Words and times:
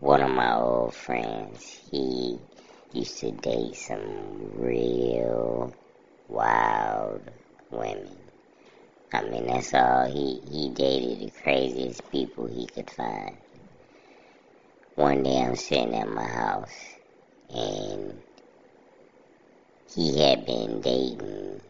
one 0.00 0.22
of 0.22 0.30
my 0.30 0.56
old 0.56 0.94
friends, 0.94 1.78
he 1.90 2.38
used 2.94 3.18
to 3.18 3.30
date 3.32 3.74
some 3.74 4.50
real 4.54 5.74
wild 6.26 7.20
women. 7.70 8.16
I 9.12 9.22
mean, 9.24 9.46
that's 9.46 9.74
all. 9.74 10.06
He, 10.06 10.40
he 10.50 10.70
dated 10.70 11.20
the 11.20 11.30
craziest 11.42 12.10
people 12.10 12.46
he 12.46 12.66
could 12.66 12.90
find. 12.90 13.36
One 14.94 15.22
day 15.22 15.42
I'm 15.42 15.56
sitting 15.56 15.94
at 15.94 16.08
my 16.08 16.26
house 16.26 16.72
and 17.54 18.22
he 19.94 20.18
had 20.22 20.46
been 20.46 20.80
dating 20.80 21.60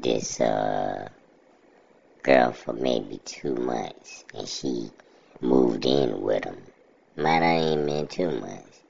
this 0.00 0.40
uh, 0.40 1.08
girl 2.24 2.50
for 2.50 2.72
maybe 2.72 3.20
two 3.24 3.54
months 3.54 4.24
and 4.34 4.48
she 4.48 4.90
moved 5.40 5.86
in 5.86 6.20
with 6.20 6.44
him. 6.44 6.69
Might 7.16 7.40
not 7.40 7.72
even 7.72 7.86
been 7.86 8.06
two 8.06 8.30
months. 8.40 8.80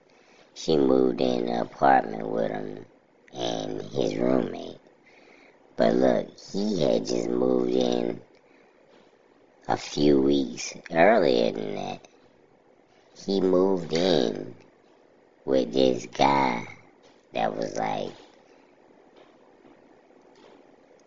She 0.55 0.77
moved 0.77 1.21
in 1.21 1.47
the 1.47 1.63
apartment 1.63 2.29
with 2.29 2.51
him 2.51 2.85
and 3.33 3.83
his 3.83 4.15
roommate. 4.17 4.79
But 5.77 5.95
look, 5.95 6.27
he 6.53 6.83
had 6.83 7.07
just 7.07 7.29
moved 7.29 7.73
in 7.73 8.21
a 9.69 9.77
few 9.77 10.21
weeks 10.21 10.75
earlier 10.93 11.53
than 11.53 11.75
that. 11.77 12.09
He 13.25 13.41
moved 13.41 13.93
in 13.93 14.55
with 15.45 15.73
this 15.73 16.07
guy 16.07 16.67
that 17.33 17.57
was 17.57 17.77
like 17.77 18.13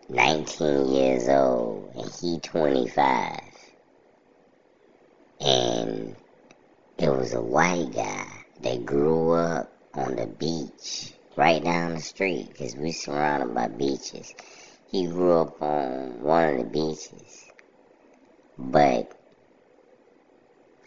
19 0.09 0.91
years 0.91 1.29
old 1.29 1.91
and 1.95 2.11
he 2.19 2.39
25. 2.39 3.39
And 5.39 6.15
it 7.03 7.09
was 7.09 7.33
a 7.33 7.41
white 7.41 7.91
guy 7.93 8.25
that 8.61 8.85
grew 8.85 9.33
up 9.33 9.69
on 9.93 10.15
the 10.15 10.25
beach 10.25 11.11
right 11.35 11.61
down 11.61 11.95
the 11.95 11.99
street 11.99 12.47
because 12.47 12.77
we 12.77 12.93
surrounded 12.93 13.53
by 13.53 13.67
beaches. 13.67 14.33
He 14.87 15.07
grew 15.07 15.33
up 15.41 15.61
on 15.61 16.21
one 16.21 16.47
of 16.47 16.57
the 16.59 16.63
beaches. 16.63 17.43
But 18.57 19.11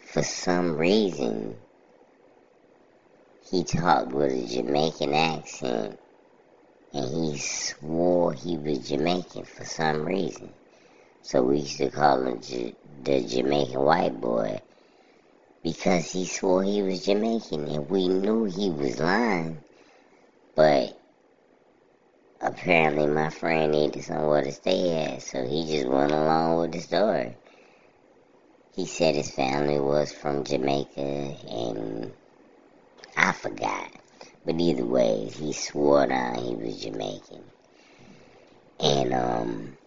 for 0.07 0.23
some 0.23 0.75
reason, 0.75 1.55
he 3.51 3.63
talked 3.63 4.11
with 4.11 4.31
a 4.31 4.47
Jamaican 4.47 5.13
accent 5.13 5.99
and 6.93 7.05
he 7.13 7.37
swore 7.37 8.33
he 8.33 8.57
was 8.57 8.89
Jamaican 8.89 9.43
for 9.43 9.65
some 9.65 10.03
reason. 10.03 10.51
So 11.21 11.43
we 11.43 11.59
used 11.59 11.77
to 11.77 11.91
call 11.91 12.23
him 12.25 12.41
J- 12.41 12.73
the 13.03 13.21
Jamaican 13.21 13.79
white 13.81 14.19
boy 14.19 14.61
because 15.67 16.09
he 16.09 16.25
swore 16.25 16.63
he 16.63 16.81
was 16.81 17.05
Jamaican 17.05 17.67
and 17.67 17.89
we 17.89 18.07
knew 18.07 18.45
he 18.45 18.69
was 18.69 19.01
lying. 19.01 19.57
But 20.55 20.97
apparently 22.39 23.05
my 23.07 23.29
friend 23.29 23.73
needed 23.73 24.01
somewhere 24.05 24.43
to 24.43 24.51
stay 24.53 25.03
at, 25.03 25.23
so 25.23 25.45
he 25.45 25.65
just 25.65 25.89
went 25.89 26.13
along 26.13 26.59
with 26.59 26.71
the 26.71 26.79
story. 26.79 27.35
He 28.77 28.85
said 28.85 29.15
his 29.15 29.29
family 29.29 29.77
was 29.77 30.13
from 30.13 30.45
Jamaica 30.45 31.01
and 31.01 32.13
I 33.17 33.33
forgot. 33.33 33.91
But 34.45 34.61
either 34.61 34.85
way, 34.85 35.25
he 35.25 35.51
swore 35.51 36.07
down 36.07 36.35
he 36.35 36.55
was 36.55 36.81
Jamaican. 36.81 37.43
And 38.79 39.13
um 39.13 39.77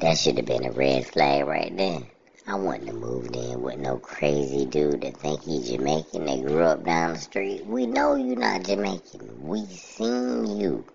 that 0.00 0.18
should 0.18 0.36
have 0.36 0.44
been 0.44 0.66
a 0.66 0.72
red 0.72 1.06
flag 1.06 1.46
right 1.46 1.74
there. 1.74 2.02
I 2.48 2.54
wouldn't 2.54 2.86
have 2.86 2.96
moved 2.96 3.34
in 3.34 3.60
with 3.60 3.78
no 3.78 3.98
crazy 3.98 4.66
dude 4.66 5.00
that 5.00 5.16
think 5.16 5.42
he's 5.42 5.68
Jamaican 5.68 6.26
that 6.26 6.46
grew 6.46 6.62
up 6.62 6.84
down 6.84 7.14
the 7.14 7.18
street. 7.18 7.66
We 7.66 7.86
know 7.86 8.14
you're 8.14 8.36
not 8.36 8.62
Jamaican. 8.62 9.42
We 9.42 9.66
seen 9.66 10.56
you. 10.56 10.86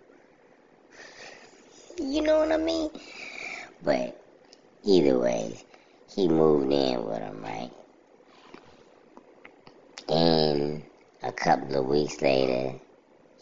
You 1.99 2.21
know 2.21 2.39
what 2.39 2.53
I 2.53 2.57
mean? 2.57 2.89
But 3.83 4.17
either 4.85 5.19
way, 5.19 5.59
he 6.15 6.29
moved 6.29 6.71
in 6.71 7.03
with 7.03 7.19
him, 7.19 7.43
right? 7.43 7.71
And 10.07 10.83
a 11.21 11.33
couple 11.33 11.75
of 11.75 11.85
weeks 11.85 12.21
later, 12.21 12.79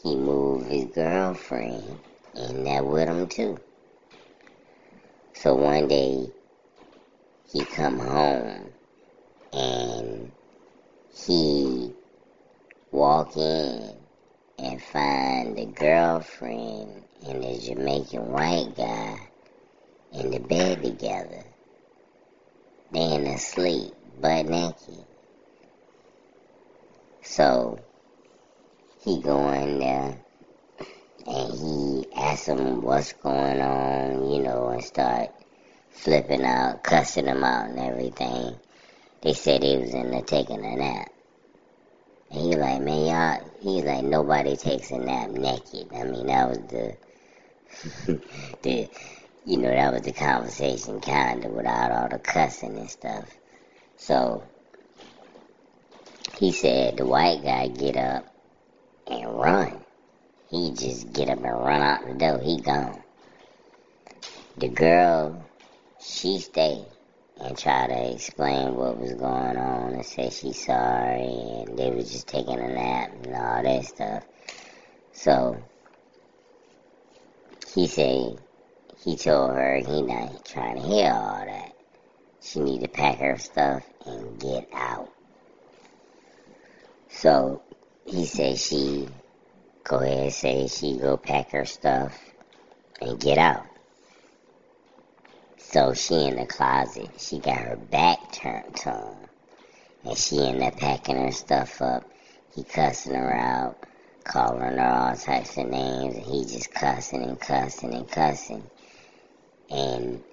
he 0.02 0.16
moved 0.16 0.72
his 0.72 0.86
girlfriend 0.96 2.00
in 2.34 2.64
there 2.64 2.84
with 2.84 3.08
him 3.08 3.28
too. 3.28 3.60
So 5.36 5.54
one 5.54 5.88
day, 5.88 6.26
he 7.52 7.66
come 7.66 7.98
home 7.98 8.70
and 9.52 10.32
he 11.12 11.92
walk 12.92 13.36
in 13.36 13.96
and 14.60 14.82
find 14.82 15.58
the 15.58 15.66
girlfriend 15.66 17.06
and 17.26 17.44
the 17.44 17.60
Jamaican 17.60 18.32
white 18.32 18.76
guy 18.78 19.18
in 20.12 20.30
the 20.30 20.40
bed 20.40 20.84
together. 20.84 21.44
They 22.92 23.16
in 23.16 23.26
asleep, 23.26 23.94
butt 24.22 24.46
naked. 24.46 25.06
So 27.24 27.80
he 29.04 29.22
go 29.22 29.52
in 29.54 29.80
there 29.80 30.20
and 31.26 31.54
he 31.54 32.06
asks 32.16 32.48
him 32.48 32.82
what's 32.82 33.14
going 33.14 33.60
on, 33.60 34.32
you 34.32 34.44
know, 34.44 34.70
and 34.70 34.84
start 34.84 35.30
flipping 36.04 36.46
out, 36.46 36.84
cussing 36.84 37.26
them 37.26 37.44
out 37.44 37.70
and 37.70 37.80
everything. 37.80 38.56
They 39.22 39.34
said 39.34 39.64
he 39.64 39.78
was 39.78 39.94
in 39.94 40.12
there 40.12 40.22
taking 40.22 40.64
a 40.64 40.76
nap. 40.76 41.12
And 42.32 42.42
he 42.42 42.56
like, 42.56 42.82
man, 42.82 43.06
y'all, 43.06 43.52
he's 43.60 43.84
like, 43.84 44.04
nobody 44.04 44.56
takes 44.56 44.92
a 44.92 44.98
nap 44.98 45.30
naked. 45.30 45.88
I 45.94 46.04
mean, 46.06 46.28
that 46.28 46.48
was 46.48 46.60
the, 46.70 46.98
the, 48.62 48.90
you 49.46 49.58
know, 49.58 49.70
that 49.70 49.94
was 49.94 50.04
the 50.04 50.14
conversation 50.14 51.02
kind 51.02 51.44
of 51.44 51.52
without 51.52 51.92
all 51.92 52.08
the 52.08 52.20
cussing 52.20 52.78
and 52.78 52.90
stuff. 52.90 53.30
So, 53.98 54.44
he 56.38 56.54
said 56.54 56.96
the 56.96 57.06
white 57.06 57.44
guy 57.44 57.68
get 57.68 57.98
up 57.98 58.26
and 59.06 59.38
run. 59.38 59.84
He 60.50 60.72
just 60.72 61.12
get 61.12 61.30
up 61.30 61.40
and 61.40 61.46
run 61.46 61.82
out 61.82 62.08
the 62.08 62.14
door. 62.14 62.40
He 62.40 62.62
gone. 62.62 63.04
The 64.58 64.70
girl 64.70 65.49
she 66.02 66.40
stayed 66.40 66.86
and 67.42 67.58
tried 67.58 67.88
to 67.88 68.14
explain 68.14 68.76
what 68.76 69.00
was 69.00 69.14
going 69.14 69.58
on 69.58 69.94
and 69.94 70.06
said 70.06 70.34
she's 70.34 70.66
sorry 70.66 71.24
and 71.24 71.78
they 71.78 71.90
was 71.92 72.12
just 72.12 72.28
taking 72.28 72.60
a 72.60 72.68
nap 72.68 73.12
and 73.24 73.36
all 73.36 73.64
that 73.64 73.86
stuff. 73.86 74.24
So 75.12 75.58
he 77.74 77.88
said 77.88 78.40
he 79.04 79.16
told 79.16 79.52
her 79.52 79.76
he 79.78 80.02
not 80.02 80.46
trying 80.46 80.76
to 80.76 80.88
hear 80.88 81.12
all 81.12 81.46
that. 81.46 81.74
She 82.42 82.60
need 82.60 82.82
to 82.82 82.88
pack 82.88 83.20
her 83.20 83.38
stuff 83.38 83.84
and 84.06 84.40
get 84.40 84.68
out. 84.74 85.10
So 87.10 87.62
he 88.06 88.26
said 88.26 88.58
she 88.58 89.08
go 89.84 89.98
ahead 89.98 90.24
and 90.24 90.34
say 90.34 90.68
she 90.68 90.98
go 90.98 91.18
pack 91.18 91.52
her 91.52 91.66
stuff 91.66 92.18
and 93.02 93.20
get 93.20 93.38
out. 93.38 93.69
So 95.72 95.94
she 95.94 96.16
in 96.16 96.38
the 96.38 96.48
closet. 96.48 97.10
She 97.20 97.38
got 97.38 97.60
her 97.60 97.76
back 97.76 98.32
turned 98.32 98.76
to 98.78 98.90
him. 98.90 99.18
And 100.04 100.18
she 100.18 100.38
in 100.38 100.58
there 100.58 100.72
packing 100.72 101.18
her 101.18 101.32
stuff 101.32 101.80
up. 101.80 102.10
He 102.56 102.64
cussing 102.64 103.14
her 103.14 103.32
out, 103.32 103.78
calling 104.24 104.62
her 104.62 104.82
all 104.82 105.16
types 105.16 105.58
of 105.58 105.68
names, 105.68 106.16
and 106.16 106.26
he 106.26 106.46
just 106.46 106.74
cussing 106.74 107.22
and 107.22 107.40
cussing 107.40 107.94
and 107.94 108.10
cussing. 108.10 108.64
And 109.70 110.24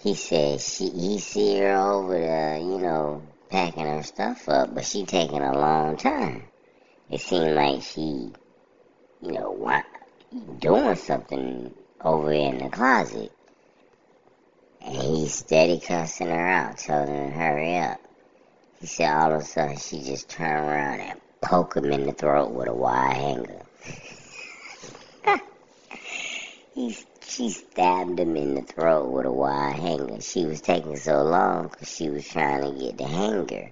he 0.00 0.14
said 0.14 0.62
she 0.62 0.88
he 0.88 1.18
see 1.18 1.58
her 1.58 1.76
over 1.76 2.18
there, 2.18 2.56
you 2.56 2.78
know, 2.78 3.22
packing 3.50 3.84
her 3.84 4.02
stuff 4.02 4.48
up, 4.48 4.74
but 4.74 4.86
she 4.86 5.04
taking 5.04 5.42
a 5.42 5.58
long 5.58 5.98
time. 5.98 6.44
It 7.10 7.20
seemed 7.20 7.54
like 7.54 7.82
she, 7.82 8.32
you 9.20 9.32
know, 9.32 9.82
doing 10.58 10.96
something 10.96 11.74
over 12.02 12.32
in 12.32 12.56
the 12.56 12.70
closet. 12.70 13.32
And 14.84 14.96
he's 14.96 15.34
steady 15.34 15.80
cussing 15.80 16.28
her 16.28 16.48
out, 16.48 16.78
telling 16.78 17.08
her 17.08 17.26
to 17.26 17.30
hurry 17.30 17.78
up. 17.78 18.00
He 18.80 18.86
said 18.86 19.12
all 19.12 19.34
of 19.34 19.40
a 19.40 19.44
sudden 19.44 19.76
she 19.76 20.02
just 20.02 20.28
turned 20.28 20.68
around 20.68 21.00
and 21.00 21.20
poke 21.40 21.76
him 21.76 21.86
in 21.86 22.06
the 22.06 22.12
throat 22.12 22.52
with 22.52 22.68
a 22.68 22.74
wire 22.74 23.12
hanger. 23.12 23.62
he, 26.74 26.96
she 27.26 27.50
stabbed 27.50 28.20
him 28.20 28.36
in 28.36 28.54
the 28.54 28.62
throat 28.62 29.10
with 29.10 29.26
a 29.26 29.32
wire 29.32 29.72
hanger. 29.72 30.20
She 30.20 30.44
was 30.44 30.60
taking 30.60 30.96
so 30.96 31.22
long 31.22 31.68
because 31.68 31.94
she 31.94 32.08
was 32.08 32.28
trying 32.28 32.62
to 32.62 32.78
get 32.78 32.98
the 32.98 33.06
hanger 33.06 33.70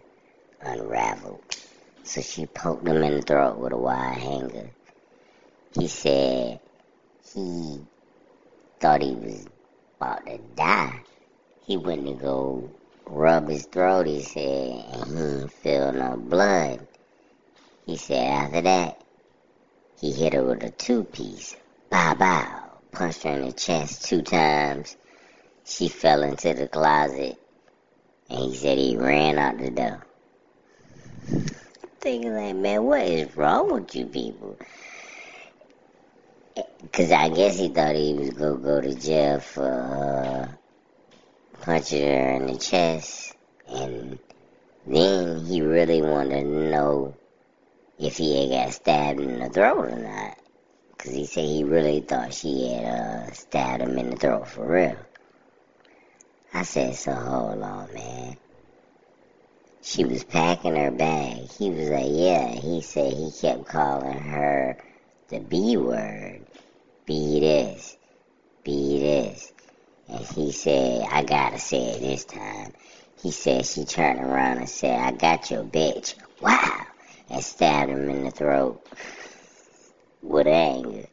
unraveled. 0.61 1.57
So 2.03 2.21
she 2.21 2.47
poked 2.47 2.87
him 2.87 3.03
in 3.03 3.15
the 3.15 3.23
throat 3.23 3.59
with 3.59 3.73
a 3.73 3.77
wire 3.77 4.13
hanger. 4.13 4.71
He 5.79 5.87
said 5.89 6.61
he 7.35 7.81
thought 8.81 9.03
he 9.03 9.15
was 9.15 9.47
about 9.99 10.27
to 10.27 10.39
die. 10.55 11.01
He 11.65 11.77
went 11.77 12.07
to 12.07 12.15
go 12.15 12.71
rub 13.07 13.49
his 13.49 13.67
throat, 13.67 14.07
he 14.07 14.23
said, 14.23 14.85
and 14.93 15.05
he 15.07 15.15
didn't 15.15 15.53
feel 15.53 15.93
no 15.93 16.17
blood. 16.17 16.87
He 17.87 17.97
said 17.97 18.27
after 18.27 18.61
that, 18.63 19.01
he 20.01 20.13
hit 20.13 20.35
her 20.35 20.43
with 20.43 20.63
a 20.63 20.71
two 20.71 21.05
piece. 21.05 21.57
Bow 21.91 22.15
bow. 22.15 22.63
Punched 22.91 23.23
her 23.25 23.31
in 23.31 23.47
the 23.47 23.53
chest 23.53 24.05
two 24.05 24.23
times. 24.23 24.97
She 25.65 25.89
fell 25.89 26.23
into 26.23 26.55
the 26.55 26.69
closet. 26.69 27.39
And 28.29 28.39
he 28.39 28.55
said 28.55 28.79
he 28.79 28.97
ran 28.97 29.39
out 29.39 29.59
the 29.59 29.71
door. 29.71 30.07
Thinking 32.01 32.35
like, 32.35 32.57
man, 32.57 32.85
what 32.85 33.03
is 33.03 33.37
wrong 33.37 33.73
with 33.73 33.95
you 33.95 34.07
people? 34.07 34.59
Cause 36.93 37.13
I 37.13 37.29
guess 37.29 37.59
he 37.59 37.69
thought 37.69 37.95
he 37.95 38.15
was 38.15 38.31
gonna 38.31 38.57
go 38.57 38.81
to 38.81 38.95
jail 38.95 39.41
for 39.41 39.69
uh, 39.69 40.49
punching 41.61 42.03
her 42.03 42.31
in 42.37 42.47
the 42.47 42.59
chest, 42.59 43.37
and 43.69 44.19
then 44.87 45.45
he 45.45 45.61
really 45.61 46.01
wanted 46.01 46.43
to 46.43 46.71
know 46.71 47.15
if 47.99 48.17
he 48.17 48.41
had 48.41 48.51
got 48.51 48.73
stabbed 48.73 49.21
in 49.21 49.41
the 49.41 49.51
throat 49.51 49.93
or 49.93 49.99
not. 49.99 50.39
Cause 50.97 51.13
he 51.13 51.27
said 51.27 51.45
he 51.45 51.65
really 51.65 52.01
thought 52.01 52.33
she 52.33 52.73
had 52.73 52.85
uh, 52.85 53.33
stabbed 53.33 53.83
him 53.83 53.99
in 53.99 54.11
the 54.11 54.17
throat 54.17 54.49
for 54.49 54.67
real. 54.67 54.97
I 56.55 56.63
said, 56.63 56.95
so 56.95 57.13
hold 57.13 57.63
on, 57.63 57.93
man. 57.93 58.39
She 59.83 60.05
was 60.07 60.25
packing 60.25 60.77
her 60.77 60.91
bag. 60.91 61.51
He 61.51 61.69
was 61.69 61.91
like, 61.91 62.07
yeah. 62.09 62.49
He 62.49 62.81
said 62.81 63.13
he 63.13 63.31
kept 63.31 63.67
calling 63.67 64.19
her 64.19 64.79
the 65.29 65.41
B 65.41 65.77
word. 65.77 66.46
Be 67.07 67.39
this. 67.39 67.97
Be 68.65 68.99
this. 68.99 69.53
And 70.09 70.25
he 70.25 70.51
said, 70.51 71.07
I 71.09 71.23
gotta 71.23 71.59
say 71.59 71.79
it 71.79 72.01
this 72.01 72.25
time. 72.25 72.73
He 73.23 73.31
said 73.31 73.65
she 73.65 73.85
turned 73.85 74.21
around 74.21 74.59
and 74.59 74.69
said, 74.69 74.99
I 74.99 75.13
got 75.13 75.51
your 75.51 75.63
bitch. 75.63 76.15
Wow! 76.41 76.85
And 77.31 77.43
stabbed 77.45 77.91
him 77.91 78.09
in 78.09 78.25
the 78.25 78.31
throat 78.33 78.85
with 80.21 80.49
anger. 80.49 81.07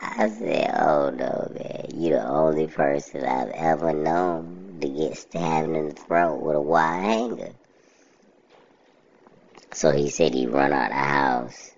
I 0.00 0.28
said, 0.28 0.74
oh 0.78 1.08
no, 1.08 1.50
man. 1.54 1.86
You're 1.94 2.20
the 2.20 2.28
only 2.28 2.66
person 2.66 3.24
I've 3.24 3.48
ever 3.48 3.94
known 3.94 4.78
to 4.80 4.88
get 4.88 5.16
stabbed 5.16 5.74
in 5.74 5.88
the 5.88 5.94
throat 5.94 6.42
with 6.42 6.56
a 6.56 6.60
wire 6.60 7.00
hanger. 7.00 7.52
So 9.72 9.90
he 9.90 10.10
said 10.10 10.34
he 10.34 10.46
run 10.46 10.72
out 10.72 10.90
of 10.90 10.96
the 10.96 11.02
house. 11.02 11.70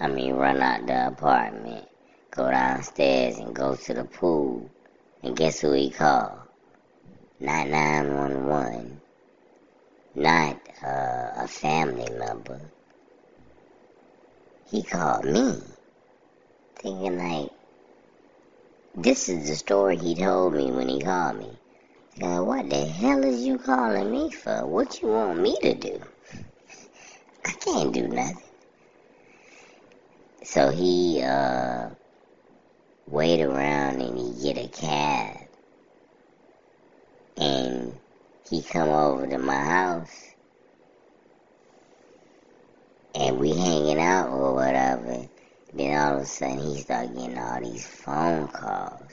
I 0.00 0.08
mean, 0.08 0.34
run 0.34 0.60
out 0.60 0.86
the 0.86 1.06
apartment, 1.06 1.86
go 2.30 2.50
downstairs 2.50 3.38
and 3.38 3.54
go 3.54 3.74
to 3.74 3.94
the 3.94 4.04
pool. 4.04 4.70
And 5.22 5.36
guess 5.36 5.60
who 5.60 5.72
he 5.72 5.90
called? 5.90 6.38
Not 7.38 7.68
911. 7.68 9.00
Not 10.14 10.56
uh, 10.82 11.30
a 11.36 11.48
family 11.48 12.08
member. 12.18 12.60
He 14.70 14.82
called 14.82 15.24
me. 15.24 15.60
Thinking 16.76 17.18
like, 17.18 17.50
this 18.94 19.28
is 19.28 19.48
the 19.48 19.54
story 19.54 19.96
he 19.96 20.14
told 20.14 20.54
me 20.54 20.70
when 20.70 20.88
he 20.88 21.00
called 21.00 21.38
me. 21.38 21.50
Like, 22.20 22.40
what 22.40 22.70
the 22.70 22.84
hell 22.86 23.24
is 23.24 23.42
you 23.42 23.58
calling 23.58 24.10
me 24.10 24.30
for? 24.30 24.66
What 24.66 25.00
you 25.02 25.08
want 25.08 25.40
me 25.40 25.56
to 25.62 25.74
do? 25.74 26.00
I 27.44 27.52
can't 27.52 27.92
do 27.92 28.08
nothing. 28.08 28.36
So 30.42 30.70
he 30.70 31.22
uh 31.22 31.90
wait 33.10 33.40
around 33.42 34.00
and 34.00 34.16
he 34.16 34.42
get 34.42 34.56
a 34.56 34.68
cab. 34.68 35.36
And 37.36 37.98
he 38.48 38.62
come 38.62 38.88
over 38.88 39.26
to 39.26 39.38
my 39.38 39.54
house. 39.54 40.26
And 43.14 43.38
we 43.38 43.50
hanging 43.50 43.98
out 44.00 44.30
or 44.30 44.54
whatever. 44.54 45.28
Then 45.72 45.98
all 45.98 46.16
of 46.16 46.22
a 46.22 46.26
sudden 46.26 46.58
he 46.60 46.80
start 46.80 47.14
getting 47.14 47.38
all 47.38 47.60
these 47.60 47.86
phone 47.86 48.48
calls. 48.48 49.12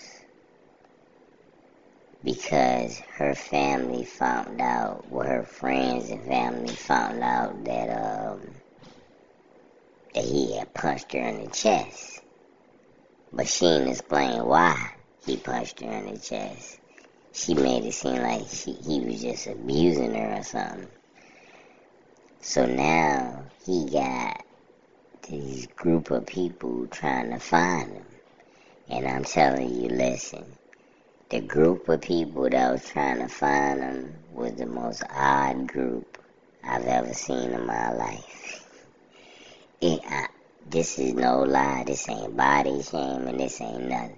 Because 2.23 2.99
her 3.15 3.33
family 3.35 4.03
found 4.03 4.59
out, 4.59 5.09
well, 5.09 5.27
her 5.27 5.43
friends 5.43 6.09
and 6.09 6.23
family 6.25 6.73
found 6.73 7.23
out 7.23 7.63
that 7.65 7.89
um 7.89 8.41
that 10.13 10.25
he 10.25 10.57
had 10.57 10.73
punched 10.73 11.13
her 11.13 11.19
in 11.19 11.45
the 11.45 11.51
chest, 11.51 12.16
but 13.37 13.47
she 13.47 13.65
didn't 13.65 13.89
explain 13.89 14.43
why 14.43 14.75
he 15.23 15.37
punched 15.37 15.79
her 15.81 15.91
in 15.91 16.15
the 16.15 16.19
chest. 16.19 16.79
She 17.31 17.53
made 17.53 17.85
it 17.85 17.93
seem 17.93 18.15
like 18.19 18.47
she, 18.49 18.71
he 18.73 18.99
was 19.01 19.21
just 19.21 19.45
abusing 19.45 20.15
her 20.15 20.39
or 20.39 20.43
something. 20.43 20.87
So 22.41 22.65
now 22.65 23.45
he 23.63 23.87
got 23.91 24.43
this 25.29 25.67
group 25.67 26.09
of 26.09 26.25
people 26.25 26.87
trying 26.87 27.29
to 27.29 27.37
find 27.37 27.91
him. 27.91 28.05
And 28.89 29.07
I'm 29.07 29.23
telling 29.23 29.69
you, 29.69 29.89
listen, 29.89 30.57
the 31.29 31.41
group 31.41 31.87
of 31.89 32.01
people 32.01 32.49
that 32.49 32.71
was 32.71 32.89
trying 32.89 33.19
to 33.19 33.27
find 33.27 33.81
him 33.81 34.15
was 34.31 34.55
the 34.55 34.65
most 34.65 35.03
odd 35.13 35.67
group 35.67 36.17
I've 36.63 36.85
ever 36.85 37.13
seen 37.13 37.51
in 37.51 37.67
my 37.67 37.93
life. 37.93 38.63
It, 39.79 40.01
this 40.69 40.99
is 40.99 41.13
no 41.13 41.43
lie. 41.43 41.83
This 41.85 42.07
ain't 42.09 42.35
body 42.35 42.81
shame 42.81 43.27
and 43.27 43.39
this 43.39 43.61
ain't 43.61 43.87
nothing. 43.87 44.17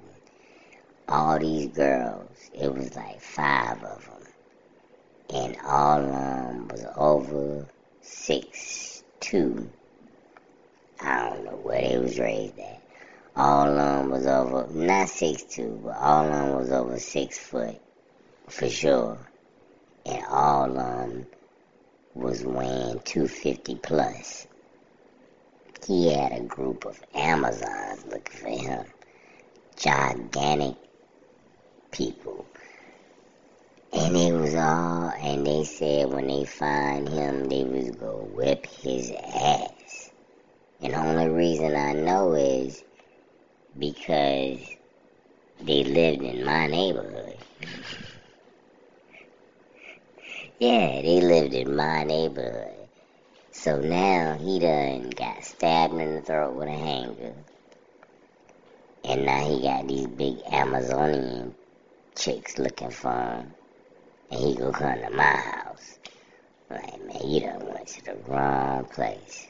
All 1.08 1.40
these 1.40 1.68
girls, 1.68 2.50
it 2.54 2.74
was 2.74 2.96
like 2.96 3.22
five 3.22 3.84
of 3.84 4.06
them. 4.06 4.24
And 5.32 5.58
all 5.66 6.00
of 6.00 6.12
them 6.12 6.68
was 6.68 6.86
over 6.96 7.68
six 8.02 9.04
two 9.20 9.70
I 11.02 11.30
don't 11.30 11.46
know 11.46 11.60
where 11.64 11.82
they 11.82 11.98
was 11.98 12.20
raised 12.20 12.60
at. 12.60 12.82
All 13.36 13.70
of 13.70 13.76
them 13.76 14.10
was 14.10 14.28
over, 14.28 14.68
not 14.74 15.08
six 15.08 15.44
two, 15.44 15.80
but 15.84 15.96
all 15.96 16.26
of 16.26 16.32
them 16.32 16.58
was 16.58 16.72
over 16.72 17.00
six 17.00 17.38
foot, 17.38 17.80
for 18.50 18.68
sure. 18.70 19.18
And 20.06 20.26
all 20.26 20.66
of 20.66 20.76
them 20.76 21.28
was 22.16 22.44
weighing 22.44 23.00
250 23.06 23.76
plus. 23.76 24.46
He 25.90 26.14
had 26.14 26.32
a 26.34 26.42
group 26.42 26.86
of 26.86 27.02
Amazons 27.16 28.06
looking 28.06 28.40
for 28.40 28.50
him. 28.50 28.86
Gigantic 29.76 30.76
people. 31.90 32.46
And 33.92 34.16
it 34.16 34.34
was 34.34 34.54
all, 34.54 35.10
and 35.10 35.48
they 35.48 35.64
said 35.64 36.14
when 36.14 36.28
they 36.28 36.46
find 36.46 37.10
him, 37.10 37.46
they 37.46 37.64
was 37.64 37.90
gonna 37.96 38.18
whip 38.18 38.68
his 38.68 39.12
ass. 39.34 40.12
And 40.80 40.94
the 40.94 41.00
only 41.00 41.28
reason 41.28 41.76
I 41.76 41.94
know 41.94 42.34
is 42.34 42.84
because 43.80 44.60
they 45.60 45.84
lived 45.86 46.22
in 46.22 46.46
my 46.46 46.68
neighborhood. 46.68 47.40
yeah, 50.60 51.02
they 51.02 51.20
lived 51.20 51.56
in 51.56 51.76
my 51.76 52.04
neighborhood. 52.04 52.79
So 53.62 53.78
now 53.78 54.38
he 54.38 54.58
done 54.58 55.10
got 55.10 55.44
stabbed 55.44 55.94
in 55.94 56.16
the 56.16 56.22
throat 56.22 56.56
with 56.56 56.70
a 56.70 56.72
hanger. 56.72 57.34
And 59.04 59.26
now 59.26 59.46
he 59.46 59.62
got 59.62 59.86
these 59.86 60.08
big 60.08 60.38
Amazonian 60.50 61.54
chicks 62.16 62.58
looking 62.58 62.90
for 62.90 63.12
him. 63.12 63.54
And 64.32 64.40
he 64.40 64.56
gonna 64.56 64.72
come 64.72 65.02
to 65.02 65.10
my 65.10 65.24
house. 65.24 66.00
Like, 66.70 67.06
man, 67.06 67.30
you 67.30 67.42
done 67.42 67.68
went 67.68 67.88
to 67.88 68.06
the 68.06 68.16
wrong 68.30 68.86
place. 68.86 69.48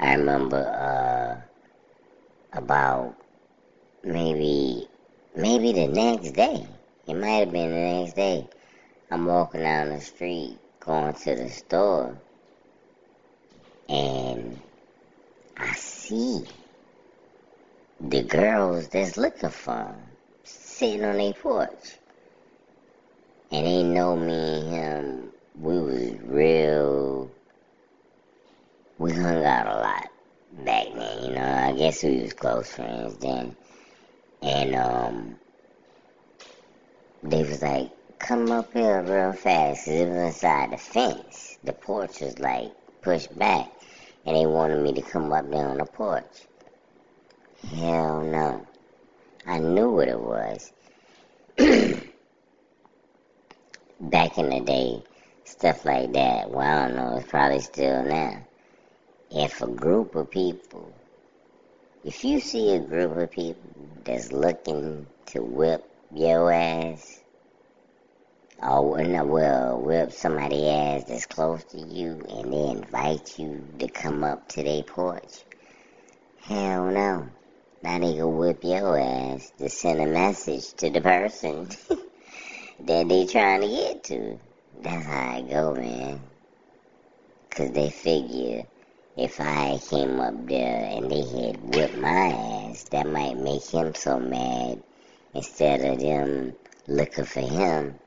I 0.00 0.14
remember 0.14 0.56
uh, 0.56 2.58
about 2.58 3.14
maybe 4.02 4.88
maybe 5.36 5.72
the 5.72 5.86
next 5.86 6.32
day. 6.32 6.66
It 7.06 7.14
might 7.14 7.46
have 7.46 7.52
been 7.52 7.70
the 7.70 8.00
next 8.00 8.16
day. 8.16 8.48
I'm 9.08 9.26
walking 9.26 9.60
down 9.60 9.90
the 9.90 10.00
street 10.00 10.58
going 10.84 11.14
to 11.14 11.34
the 11.36 11.48
store 11.48 12.16
and 13.88 14.60
I 15.56 15.72
see 15.74 16.44
the 18.00 18.22
girls 18.22 18.88
that's 18.88 19.16
looking 19.16 19.50
for 19.50 19.76
him 19.76 19.94
sitting 20.44 21.04
on 21.04 21.18
their 21.18 21.32
porch. 21.34 21.98
And 23.50 23.66
they 23.66 23.82
know 23.82 24.16
me 24.16 24.32
and 24.32 24.72
him, 24.72 25.32
we 25.60 25.78
was 25.78 26.14
real 26.24 27.30
we 28.98 29.12
hung 29.12 29.44
out 29.44 29.66
a 29.66 29.80
lot 29.80 30.08
back 30.64 30.86
then, 30.94 31.24
you 31.24 31.34
know. 31.34 31.42
I 31.42 31.72
guess 31.72 32.02
we 32.02 32.22
was 32.22 32.32
close 32.32 32.70
friends 32.70 33.16
then. 33.18 33.56
And 34.42 34.74
um 34.74 35.36
they 37.22 37.42
was 37.42 37.62
like, 37.62 37.90
come 38.22 38.52
up 38.52 38.72
here 38.72 39.02
real 39.02 39.32
fast, 39.32 39.88
it 39.88 40.08
was 40.08 40.16
inside 40.16 40.70
the 40.70 40.76
fence. 40.76 41.58
The 41.64 41.72
porch 41.72 42.20
was 42.20 42.38
like 42.38 42.70
pushed 43.02 43.36
back. 43.36 43.68
And 44.24 44.36
they 44.36 44.46
wanted 44.46 44.80
me 44.80 44.92
to 44.92 45.02
come 45.02 45.32
up 45.32 45.50
there 45.50 45.68
on 45.68 45.78
the 45.78 45.84
porch. 45.84 46.46
Hell 47.74 48.22
no. 48.22 48.64
I 49.44 49.58
knew 49.58 49.90
what 49.90 50.06
it 50.06 50.20
was. 50.20 50.72
back 54.00 54.38
in 54.38 54.50
the 54.50 54.60
day, 54.60 55.02
stuff 55.44 55.84
like 55.84 56.12
that. 56.12 56.48
Well, 56.48 56.60
I 56.60 56.86
don't 56.86 56.96
know. 56.96 57.16
It's 57.16 57.28
probably 57.28 57.58
still 57.58 58.04
now. 58.04 58.46
If 59.32 59.60
a 59.62 59.66
group 59.66 60.14
of 60.14 60.30
people, 60.30 60.94
if 62.04 62.22
you 62.22 62.38
see 62.38 62.74
a 62.74 62.78
group 62.78 63.16
of 63.16 63.32
people 63.32 63.88
that's 64.04 64.30
looking 64.30 65.08
to 65.26 65.42
whip 65.42 65.84
your 66.14 66.52
ass, 66.52 67.21
or 68.62 69.02
no, 69.02 69.24
well, 69.24 69.80
whip 69.80 70.12
somebody 70.12 70.68
ass 70.68 71.04
that's 71.04 71.26
close 71.26 71.64
to 71.64 71.78
you, 71.78 72.22
and 72.28 72.52
they 72.52 72.70
invite 72.70 73.38
you 73.38 73.66
to 73.78 73.88
come 73.88 74.22
up 74.22 74.48
to 74.50 74.62
their 74.62 74.82
porch, 74.82 75.44
hell 76.40 76.86
no. 76.86 77.28
Now 77.82 77.98
they 77.98 78.16
go 78.16 78.28
whip 78.28 78.62
your 78.62 78.98
ass 78.98 79.50
to 79.58 79.68
send 79.68 80.00
a 80.00 80.06
message 80.06 80.72
to 80.74 80.90
the 80.90 81.00
person 81.00 81.68
that 82.80 83.08
they 83.08 83.26
trying 83.26 83.62
to 83.62 83.68
get 83.68 84.04
to. 84.04 84.38
That's 84.80 85.06
how 85.06 85.36
I 85.36 85.42
go, 85.42 85.74
man. 85.74 86.20
Cause 87.50 87.72
they 87.72 87.90
figure 87.90 88.62
if 89.16 89.40
I 89.40 89.78
came 89.90 90.20
up 90.20 90.46
there 90.46 90.84
and 90.84 91.10
they 91.10 91.20
had 91.20 91.62
whipped 91.62 91.98
my 91.98 92.68
ass, 92.68 92.84
that 92.92 93.06
might 93.06 93.36
make 93.36 93.68
him 93.68 93.94
so 93.94 94.18
mad. 94.18 94.82
Instead 95.34 95.80
of 95.80 95.98
them 96.00 96.54
looking 96.86 97.24
for 97.24 97.40
him, 97.40 97.98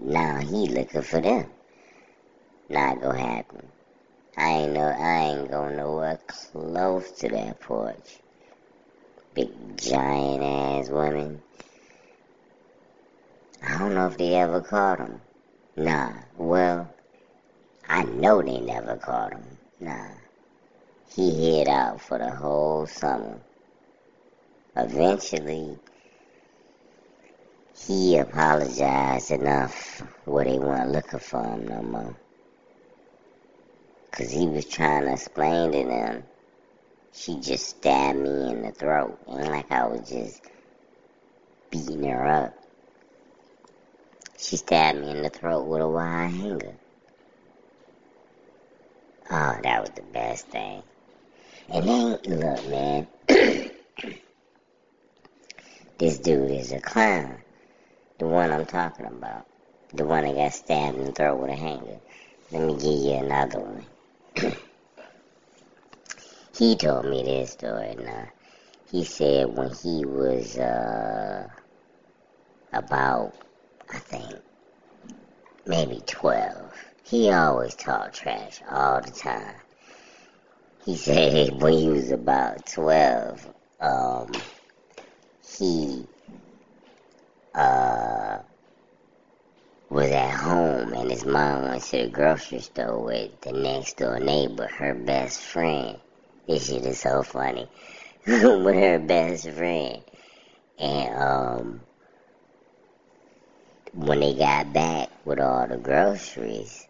now 0.00 0.38
he 0.38 0.68
looking 0.68 1.02
for 1.02 1.20
them. 1.20 1.50
Not 2.68 3.00
gonna 3.00 3.18
happen. 3.18 3.68
I 4.36 4.48
ain't 4.50 4.72
no, 4.72 4.82
I 4.82 5.18
ain't 5.30 5.50
going 5.50 5.76
nowhere 5.76 6.18
close 6.26 7.10
to 7.12 7.28
that 7.28 7.60
porch. 7.60 8.18
Big 9.34 9.50
giant 9.76 10.42
ass 10.42 10.90
women. 10.90 11.42
I 13.62 13.78
don't 13.78 13.94
know 13.94 14.06
if 14.06 14.16
they 14.16 14.34
ever 14.34 14.60
caught 14.60 15.00
him. 15.00 15.20
Nah, 15.76 16.12
well, 16.36 16.88
I 17.88 18.04
know 18.04 18.42
they 18.42 18.60
never 18.60 18.96
caught 18.96 19.32
him. 19.32 19.58
Nah. 19.80 20.08
He 21.14 21.30
hid 21.30 21.68
out 21.68 22.00
for 22.00 22.18
the 22.18 22.30
whole 22.30 22.86
summer. 22.86 23.40
Eventually, 24.76 25.78
he 27.86 28.18
apologized 28.18 29.30
enough 29.30 30.02
where 30.24 30.44
they 30.44 30.58
weren't 30.58 30.90
looking 30.90 31.20
for 31.20 31.42
him 31.42 31.66
no 31.68 31.82
more. 31.82 32.16
Cause 34.10 34.30
he 34.30 34.46
was 34.46 34.64
trying 34.64 35.04
to 35.04 35.12
explain 35.12 35.72
to 35.72 35.84
them, 35.84 36.24
she 37.12 37.38
just 37.40 37.68
stabbed 37.68 38.18
me 38.18 38.50
in 38.50 38.62
the 38.62 38.72
throat. 38.72 39.18
Ain't 39.28 39.50
like 39.50 39.70
I 39.70 39.86
was 39.86 40.08
just 40.08 40.42
beating 41.70 42.04
her 42.04 42.26
up. 42.26 42.54
She 44.38 44.56
stabbed 44.56 45.00
me 45.00 45.10
in 45.10 45.22
the 45.22 45.30
throat 45.30 45.64
with 45.66 45.82
a 45.82 45.88
wire 45.88 46.28
hanger. 46.28 46.74
Oh, 49.30 49.56
that 49.62 49.80
was 49.80 49.90
the 49.90 50.02
best 50.02 50.48
thing. 50.48 50.82
And 51.70 51.88
then, 51.88 52.18
look, 52.40 52.68
man, 52.68 53.06
this 55.98 56.18
dude 56.18 56.50
is 56.50 56.72
a 56.72 56.80
clown. 56.80 57.42
The 58.18 58.26
one 58.26 58.50
I'm 58.50 58.66
talking 58.66 59.06
about. 59.06 59.46
The 59.92 60.04
one 60.04 60.24
that 60.24 60.34
got 60.34 60.52
stabbed 60.52 60.98
in 60.98 61.04
the 61.04 61.12
throat 61.12 61.38
with 61.40 61.50
a 61.50 61.54
hanger. 61.54 62.00
Let 62.50 62.62
me 62.62 62.72
give 62.74 62.84
you 62.84 63.12
another 63.12 63.60
one. 63.60 63.86
he 66.58 66.74
told 66.74 67.04
me 67.06 67.22
this 67.22 67.52
story 67.52 67.94
now. 67.96 68.28
He 68.90 69.04
said 69.04 69.56
when 69.56 69.70
he 69.70 70.04
was 70.04 70.58
uh, 70.58 71.46
about, 72.72 73.34
I 73.88 73.98
think, 73.98 74.34
maybe 75.64 76.02
12, 76.04 76.72
he 77.04 77.30
always 77.30 77.76
talked 77.76 78.16
trash 78.16 78.60
all 78.68 79.00
the 79.00 79.12
time. 79.12 79.54
He 80.84 80.96
said 80.96 81.62
when 81.62 81.74
he 81.74 81.88
was 81.88 82.10
about 82.10 82.66
12, 82.66 83.54
um, 83.78 84.42
he 85.58 86.07
uh, 87.58 88.38
was 89.90 90.10
at 90.10 90.34
home 90.34 90.92
and 90.92 91.10
his 91.10 91.24
mom 91.24 91.62
went 91.62 91.82
to 91.82 92.04
the 92.04 92.08
grocery 92.08 92.60
store 92.60 93.02
with 93.02 93.40
the 93.40 93.52
next 93.52 93.96
door 93.96 94.20
neighbor, 94.20 94.66
her 94.66 94.94
best 94.94 95.40
friend. 95.40 95.98
This 96.46 96.68
shit 96.68 96.84
is 96.84 97.00
so 97.00 97.22
funny. 97.22 97.68
with 98.26 98.74
her 98.74 98.98
best 98.98 99.50
friend. 99.50 100.02
And 100.78 101.14
um 101.14 101.80
when 103.94 104.20
they 104.20 104.34
got 104.34 104.72
back 104.72 105.08
with 105.24 105.40
all 105.40 105.66
the 105.66 105.78
groceries, 105.78 106.86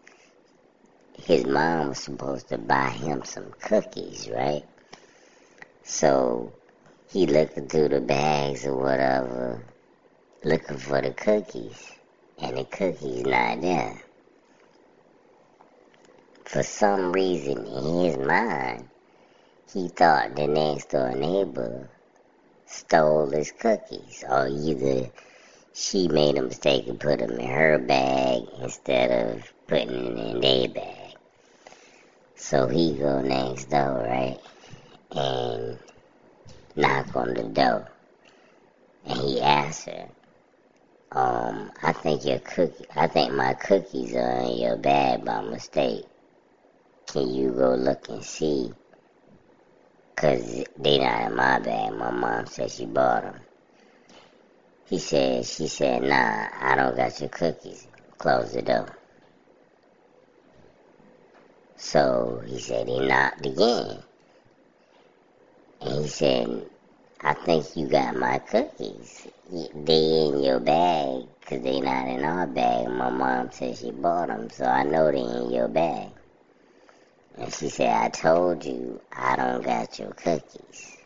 his 1.25 1.47
mom 1.47 1.89
was 1.89 1.99
supposed 1.99 2.49
to 2.49 2.59
buy 2.59 2.91
him 2.91 3.25
some 3.25 3.53
cookies, 3.63 4.29
right? 4.29 4.65
So 5.85 6.53
he 7.11 7.27
looking 7.27 7.69
through 7.69 7.89
the 7.89 8.01
bags 8.01 8.67
or 8.67 8.77
whatever, 8.77 9.63
looking 10.49 10.78
for 10.78 11.02
the 11.02 11.11
cookies 11.11 11.93
and 12.38 12.57
the 12.57 12.64
cookie's 12.64 13.26
not 13.26 13.61
there. 13.61 14.00
For 16.45 16.62
some 16.62 17.12
reason 17.12 17.67
in 17.67 18.05
his 18.05 18.17
mind, 18.17 18.88
he 19.75 19.88
thought 19.88 20.35
the 20.35 20.47
next 20.47 20.88
door 20.88 21.14
neighbor 21.14 21.90
stole 22.64 23.28
his 23.28 23.52
cookies, 23.52 24.25
or 24.26 24.49
either 24.49 25.11
she 25.75 26.09
made 26.09 26.38
a 26.38 26.43
mistake 26.43 26.88
and 26.88 26.99
put 26.99 27.19
them 27.19 27.33
in 27.33 27.47
her 27.47 27.76
bag 27.76 28.45
instead 28.62 29.11
of 29.11 29.52
putting 29.67 30.02
them 30.02 30.17
in 30.17 30.40
their 30.40 30.69
bag. 30.69 31.14
So 32.37 32.69
he 32.69 32.95
go 32.95 33.21
next 33.21 33.69
door, 33.69 34.07
right, 34.09 34.40
and 35.11 35.78
knock 36.75 37.14
on 37.14 37.35
the 37.35 37.43
door, 37.43 37.87
and 39.05 39.21
he 39.21 39.43
asks 39.43 39.85
her, 39.85 40.09
um, 41.12 41.73
I 41.83 41.93
think 41.93 42.25
your 42.25 42.38
cookie, 42.41 42.85
I 42.95 43.07
think 43.07 43.33
my 43.33 43.55
cookies 43.55 44.15
are 44.15 44.41
in 44.43 44.59
your 44.59 44.77
bag 44.77 45.25
by 45.25 45.41
mistake. 45.41 46.05
Can 47.07 47.33
you 47.33 47.53
go 47.53 47.75
look 47.75 48.09
and 48.09 48.23
see? 48.23 48.71
Cause 50.17 50.65
they 50.77 50.99
not 50.99 51.31
in 51.31 51.37
my 51.37 51.59
bag. 51.61 51.95
My 51.95 52.11
mom 52.11 52.47
said 52.47 52.71
she 52.71 52.85
bought 52.85 53.23
them. 53.23 53.41
He 54.87 54.99
said, 54.99 55.45
she 55.47 55.69
said, 55.69 56.03
nah, 56.03 56.49
I 56.61 56.75
don't 56.75 56.97
got 56.97 57.21
your 57.21 57.29
cookies. 57.29 57.87
Close 58.19 58.53
the 58.53 58.62
door. 58.62 58.99
So 61.77 62.43
he 62.47 62.59
said 62.59 62.88
he 62.88 62.99
knocked 63.07 63.47
again. 63.47 64.03
And 65.81 66.03
he 66.03 66.09
said, 66.09 66.69
I 67.21 67.35
think 67.35 67.77
you 67.77 67.89
got 67.89 68.15
my 68.15 68.39
cookies. 68.39 69.27
They 69.51 70.27
in 70.27 70.41
your 70.41 70.61
bag, 70.61 71.25
cause 71.45 71.61
they 71.63 71.81
not 71.81 72.07
in 72.07 72.25
our 72.25 72.47
bag. 72.47 72.89
My 72.89 73.11
mom 73.11 73.51
said 73.51 73.77
she 73.77 73.91
bought 73.91 74.29
them, 74.29 74.49
so 74.51 74.65
I 74.65 74.85
know 74.85 75.11
they 75.11 75.19
in 75.19 75.51
your 75.51 75.67
bag. 75.67 76.11
And 77.37 77.53
she 77.53 77.69
said, 77.71 77.91
I 77.91 78.09
told 78.11 78.65
you 78.65 79.01
I 79.13 79.35
don't 79.35 79.65
got 79.65 79.99
your 79.99 80.13
cookies. 80.13 80.97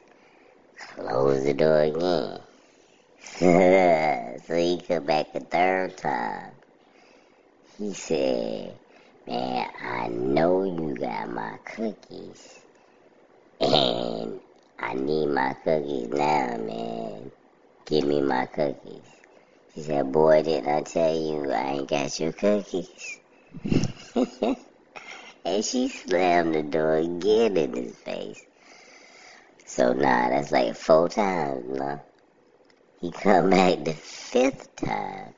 Close 0.95 1.45
the 1.45 1.55
door 1.55 1.81
again. 1.81 2.41
so 4.47 4.55
he 4.55 4.83
come 4.87 5.07
back 5.07 5.35
a 5.35 5.41
third 5.41 5.97
time. 5.97 6.53
He 7.79 7.95
said, 7.95 8.79
man, 9.27 9.67
I 9.81 10.09
know 10.09 10.65
you 10.65 10.95
got 10.95 11.31
my 11.31 11.57
cookies. 11.65 12.61
And 13.61 14.41
I 14.83 14.95
need 14.95 15.27
my 15.29 15.55
cookies 15.65 16.09
now, 16.09 16.57
man. 16.59 17.31
Give 17.87 18.05
me 18.05 18.21
my 18.21 18.47
cookies. 18.47 19.07
She 19.73 19.83
said, 19.83 20.11
boy, 20.11 20.43
didn't 20.43 20.69
I 20.69 20.83
tell 20.83 21.15
you 21.15 21.53
I 21.53 21.63
ain't 21.75 21.89
got 21.89 22.19
your 22.19 22.33
cookies? 22.33 23.21
and 25.45 25.65
she 25.65 25.89
slammed 25.89 26.57
the 26.57 26.65
door 26.65 26.97
again 26.97 27.57
in 27.57 27.75
his 27.75 27.97
face. 27.97 28.43
So 29.65 29.93
nah, 29.93 30.29
that's 30.31 30.51
like 30.51 30.75
four 30.75 31.09
times, 31.09 31.79
nah. 31.79 31.99
He 33.01 33.13
come 33.13 33.51
back 33.51 33.85
the 33.85 33.95
fifth 33.95 34.75
time. 34.77 35.33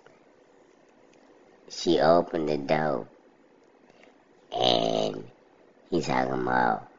She 1.69 2.01
opened 2.01 2.49
the 2.49 2.57
door 2.57 3.09
and 4.53 5.25
he's 5.91 6.07
talking 6.07 6.33
about 6.33 6.94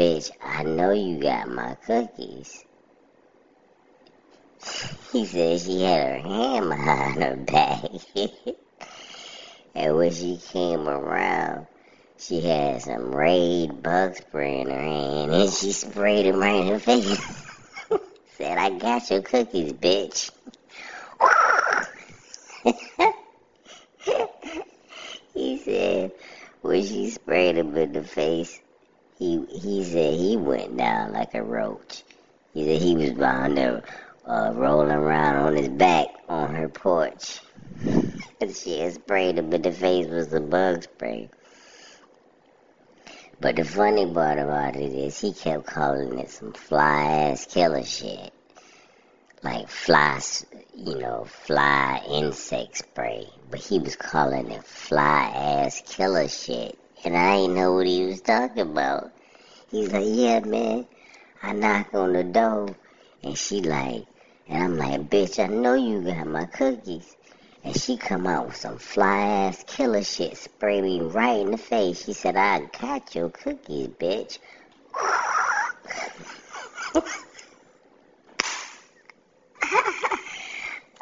Bitch, 0.00 0.30
I 0.42 0.62
know 0.62 0.92
you 0.92 1.20
got 1.20 1.46
my 1.50 1.74
cookies. 1.86 2.64
He 5.12 5.26
said 5.26 5.60
she 5.60 5.82
had 5.82 6.22
her 6.22 6.28
hand 6.28 6.70
behind 6.70 7.22
her 7.22 7.36
back. 7.36 7.84
and 9.74 9.96
when 9.96 10.10
she 10.10 10.38
came 10.38 10.88
around, 10.88 11.66
she 12.16 12.40
had 12.40 12.80
some 12.80 13.14
Raid 13.14 13.82
bug 13.82 14.16
spray 14.16 14.60
in 14.60 14.70
her 14.70 14.80
hand 14.80 15.34
and 15.34 15.52
she 15.52 15.72
sprayed 15.72 16.24
him 16.24 16.40
right 16.40 16.62
in 16.62 16.68
the 16.68 16.80
face. 16.80 17.20
said, 18.38 18.56
I 18.56 18.70
got 18.70 19.10
your 19.10 19.20
cookies, 19.20 19.74
bitch. 19.74 20.30
he 25.34 25.58
said, 25.58 26.12
when 26.62 26.82
she 26.86 27.10
sprayed 27.10 27.58
him 27.58 27.76
in 27.76 27.92
the 27.92 28.02
face, 28.02 28.58
he 29.20 29.44
he 29.50 29.84
said 29.84 30.14
he 30.14 30.34
went 30.38 30.78
down 30.78 31.12
like 31.12 31.34
a 31.34 31.42
roach. 31.42 32.04
He 32.54 32.64
said 32.64 32.80
he 32.80 32.96
was 32.96 33.10
down 33.10 33.54
there 33.54 33.82
uh, 34.24 34.52
rolling 34.54 34.90
around 34.90 35.36
on 35.36 35.56
his 35.56 35.68
back 35.68 36.06
on 36.26 36.54
her 36.54 36.70
porch. 36.70 37.40
she 38.54 38.80
had 38.80 38.94
sprayed 38.94 39.36
him 39.36 39.52
in 39.52 39.60
the 39.60 39.72
face 39.72 40.06
with 40.06 40.30
some 40.30 40.48
bug 40.48 40.84
spray. 40.84 41.28
But 43.38 43.56
the 43.56 43.64
funny 43.64 44.10
part 44.10 44.38
about 44.38 44.76
it 44.76 44.92
is 44.92 45.20
he 45.20 45.34
kept 45.34 45.66
calling 45.66 46.18
it 46.18 46.30
some 46.30 46.54
fly 46.54 47.04
ass 47.28 47.44
killer 47.44 47.84
shit. 47.84 48.32
Like 49.42 49.68
fly, 49.68 50.18
you 50.74 50.98
know, 50.98 51.26
fly 51.26 52.02
insect 52.08 52.78
spray. 52.78 53.26
But 53.50 53.60
he 53.60 53.80
was 53.80 53.96
calling 53.96 54.50
it 54.50 54.64
fly 54.64 55.30
ass 55.34 55.82
killer 55.86 56.28
shit. 56.28 56.78
And 57.02 57.16
I 57.16 57.36
ain't 57.36 57.54
know 57.54 57.72
what 57.72 57.86
he 57.86 58.04
was 58.04 58.20
talking 58.20 58.60
about. 58.60 59.12
He's 59.70 59.90
like, 59.90 60.04
yeah, 60.06 60.40
man. 60.40 60.86
I 61.42 61.54
knock 61.54 61.94
on 61.94 62.12
the 62.12 62.24
door. 62.24 62.76
And 63.22 63.38
she 63.38 63.62
like, 63.62 64.04
and 64.46 64.62
I'm 64.62 64.76
like, 64.76 65.08
bitch, 65.08 65.42
I 65.42 65.46
know 65.46 65.74
you 65.74 66.02
got 66.02 66.26
my 66.26 66.44
cookies. 66.44 67.16
And 67.64 67.74
she 67.74 67.96
come 67.96 68.26
out 68.26 68.48
with 68.48 68.56
some 68.56 68.78
fly 68.78 69.46
ass 69.46 69.64
killer 69.66 70.02
shit, 70.02 70.36
spray 70.36 70.82
me 70.82 71.00
right 71.00 71.40
in 71.40 71.52
the 71.52 71.58
face. 71.58 72.04
She 72.04 72.12
said, 72.12 72.36
I 72.36 72.60
got 72.80 73.14
your 73.14 73.30
cookies, 73.30 73.88
bitch. 73.88 74.38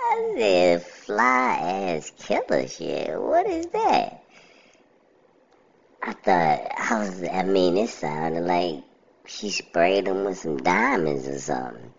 I 0.00 0.32
said, 0.36 0.82
fly 0.82 1.96
ass 1.96 2.12
killer 2.18 2.68
shit. 2.68 3.20
What 3.20 3.46
is 3.46 3.66
that? 3.66 4.27
I 6.08 6.12
thought, 6.12 6.72
I 6.74 6.98
was, 7.00 7.22
I 7.22 7.42
mean, 7.42 7.76
it 7.76 7.90
sounded 7.90 8.40
like 8.40 8.82
she 9.26 9.50
sprayed 9.50 10.08
him 10.08 10.24
with 10.24 10.38
some 10.38 10.56
diamonds 10.56 11.28
or 11.28 11.38
something. 11.38 11.92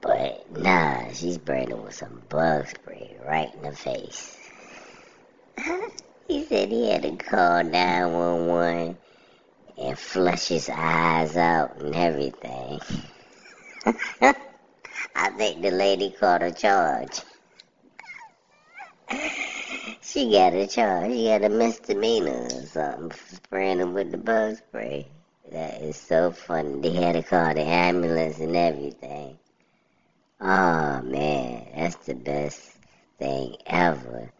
But 0.00 0.50
nah, 0.50 1.12
she 1.12 1.34
sprayed 1.34 1.68
him 1.68 1.84
with 1.84 1.92
some 1.92 2.22
bug 2.30 2.68
spray 2.68 3.18
right 3.22 3.52
in 3.54 3.60
the 3.64 3.72
face. 3.72 4.38
he 6.26 6.46
said 6.46 6.70
he 6.70 6.90
had 6.90 7.02
to 7.02 7.16
call 7.16 7.64
911 7.64 8.96
and 9.76 9.98
flush 9.98 10.48
his 10.48 10.70
eyes 10.72 11.36
out 11.36 11.76
and 11.78 11.94
everything. 11.94 12.80
I 15.14 15.28
think 15.36 15.60
the 15.60 15.70
lady 15.70 16.14
caught 16.18 16.42
a 16.42 16.50
charge. 16.50 17.20
she 20.02 20.30
got 20.30 20.52
a 20.54 20.66
charge. 20.66 21.12
She 21.12 21.24
got 21.26 21.44
a 21.44 21.48
misdemeanor 21.48 22.46
or 22.46 22.66
something 22.66 23.10
for 23.10 23.36
spraying 23.36 23.78
him 23.80 23.94
with 23.94 24.10
the 24.10 24.18
bug 24.18 24.56
spray. 24.56 25.08
That 25.50 25.80
is 25.80 25.96
so 25.96 26.32
funny. 26.32 26.80
They 26.80 26.92
had 26.92 27.12
to 27.12 27.22
call 27.22 27.54
the 27.54 27.62
ambulance 27.62 28.38
and 28.38 28.56
everything. 28.56 29.38
Oh 30.40 31.02
man, 31.02 31.66
that's 31.74 31.96
the 32.04 32.14
best 32.14 32.76
thing 33.18 33.56
ever. 33.66 34.30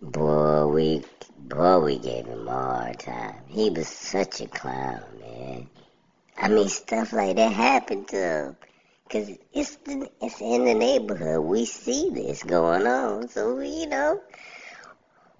Boy, 0.00 0.66
we 0.66 1.04
boy 1.38 1.80
we 1.80 1.98
gave 1.98 2.26
him 2.26 2.48
a 2.48 2.50
hard 2.50 2.98
time. 2.98 3.42
He 3.48 3.70
was 3.70 3.88
such 3.88 4.40
a 4.40 4.46
clown, 4.46 5.02
man. 5.20 5.68
I 6.36 6.48
mean, 6.48 6.68
stuff 6.68 7.12
like 7.12 7.36
that 7.36 7.52
happened 7.52 8.08
to 8.08 8.16
him. 8.16 8.56
Cause 9.12 9.30
it's 9.52 9.76
the, 9.76 10.10
it's 10.22 10.40
in 10.40 10.64
the 10.64 10.72
neighborhood. 10.72 11.44
We 11.44 11.66
see 11.66 12.08
this 12.08 12.42
going 12.42 12.86
on, 12.86 13.28
so 13.28 13.56
we, 13.56 13.68
you 13.68 13.86
know, 13.86 14.18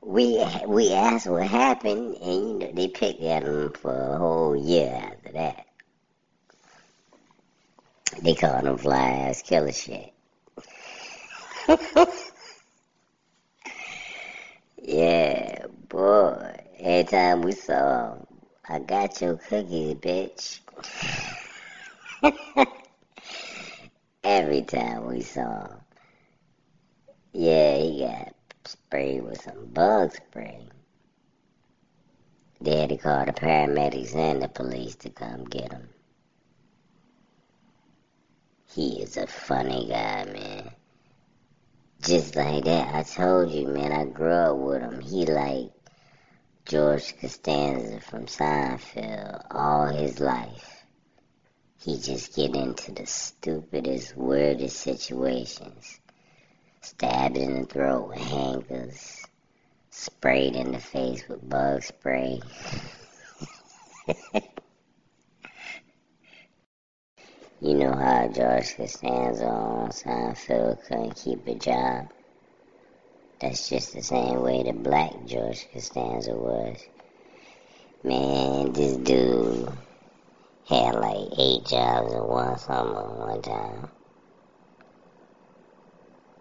we 0.03 0.45
we 0.67 0.93
asked 0.93 1.27
what 1.27 1.47
happened, 1.47 2.17
and 2.17 2.35
you 2.35 2.59
know 2.59 2.71
they 2.75 2.89
picked 2.89 3.23
at 3.23 3.45
him 3.45 3.73
for 3.73 3.95
a 3.95 4.19
whole 4.19 4.55
year 4.55 4.93
after 4.95 5.33
that. 5.33 5.65
They 8.21 8.35
called 8.35 8.67
him 8.67 8.77
fly 8.77 9.09
ass 9.09 9.41
killer 9.41 9.73
shit. 9.73 10.13
yeah, 14.83 15.65
boy. 15.89 16.61
Every 16.79 17.05
time 17.05 17.41
we 17.41 17.53
saw 17.53 18.19
I 18.69 18.81
got 18.81 19.19
your 19.23 19.37
cookies, 19.37 19.95
bitch. 19.95 20.59
Every 24.35 24.63
time 24.63 25.09
we 25.09 25.21
saw 25.21 25.67
him. 25.67 25.77
Yeah, 27.35 27.77
he 27.77 28.01
got 28.01 28.35
sprayed 28.65 29.25
with 29.25 29.43
some 29.43 29.67
bug 29.67 30.15
spray. 30.15 30.69
They 32.59 32.81
had 32.81 32.89
to 32.89 32.97
call 32.97 33.27
the 33.27 33.33
paramedics 33.33 34.15
and 34.15 34.41
the 34.41 34.49
police 34.49 34.97
to 35.05 35.11
come 35.11 35.45
get 35.45 35.71
him. 35.71 35.87
He 38.75 39.03
is 39.03 39.19
a 39.19 39.27
funny 39.27 39.87
guy, 39.87 40.25
man. 40.25 40.71
Just 42.01 42.35
like 42.35 42.65
that, 42.65 42.95
I 42.95 43.03
told 43.03 43.51
you, 43.51 43.69
man, 43.69 43.93
I 43.93 44.07
grew 44.07 44.33
up 44.33 44.57
with 44.57 44.81
him. 44.81 45.01
He 45.03 45.27
like 45.27 45.73
George 46.65 47.19
Costanza 47.21 48.01
from 48.01 48.25
Seinfeld 48.25 49.45
all 49.51 49.89
his 49.89 50.21
life. 50.21 50.72
He 51.85 51.99
just 51.99 52.37
get 52.37 52.55
into 52.55 52.93
the 52.93 53.07
stupidest, 53.07 54.17
weirdest 54.17 54.77
situations. 54.77 55.99
Stabbed 56.81 57.37
in 57.37 57.61
the 57.61 57.67
throat 57.67 58.09
with 58.09 58.19
handcuffs. 58.19 59.27
Sprayed 59.91 60.55
in 60.55 60.73
the 60.73 60.79
face 60.79 61.27
with 61.29 61.49
bug 61.49 61.83
spray. 61.83 62.41
You 67.65 67.75
know 67.75 67.95
how 67.95 68.27
George 68.27 68.77
Costanza 68.77 69.47
on 69.47 69.91
Seinfeld 69.91 70.85
couldn't 70.85 71.15
keep 71.15 71.47
a 71.47 71.55
job? 71.55 72.09
That's 73.41 73.69
just 73.69 73.95
the 73.95 74.03
same 74.03 74.43
way 74.43 74.65
the 74.65 74.73
black 74.73 75.13
George 75.27 75.69
Costanza 75.73 76.35
was. 76.35 76.85
Man, 78.03 78.73
this 78.73 78.97
dude 78.97 79.73
had 80.69 80.95
like 80.95 81.29
eight 81.39 81.65
jobs 81.67 82.13
in 82.13 82.23
one 82.23 82.59
summer 82.59 83.03
one 83.03 83.43
time. 83.43 83.89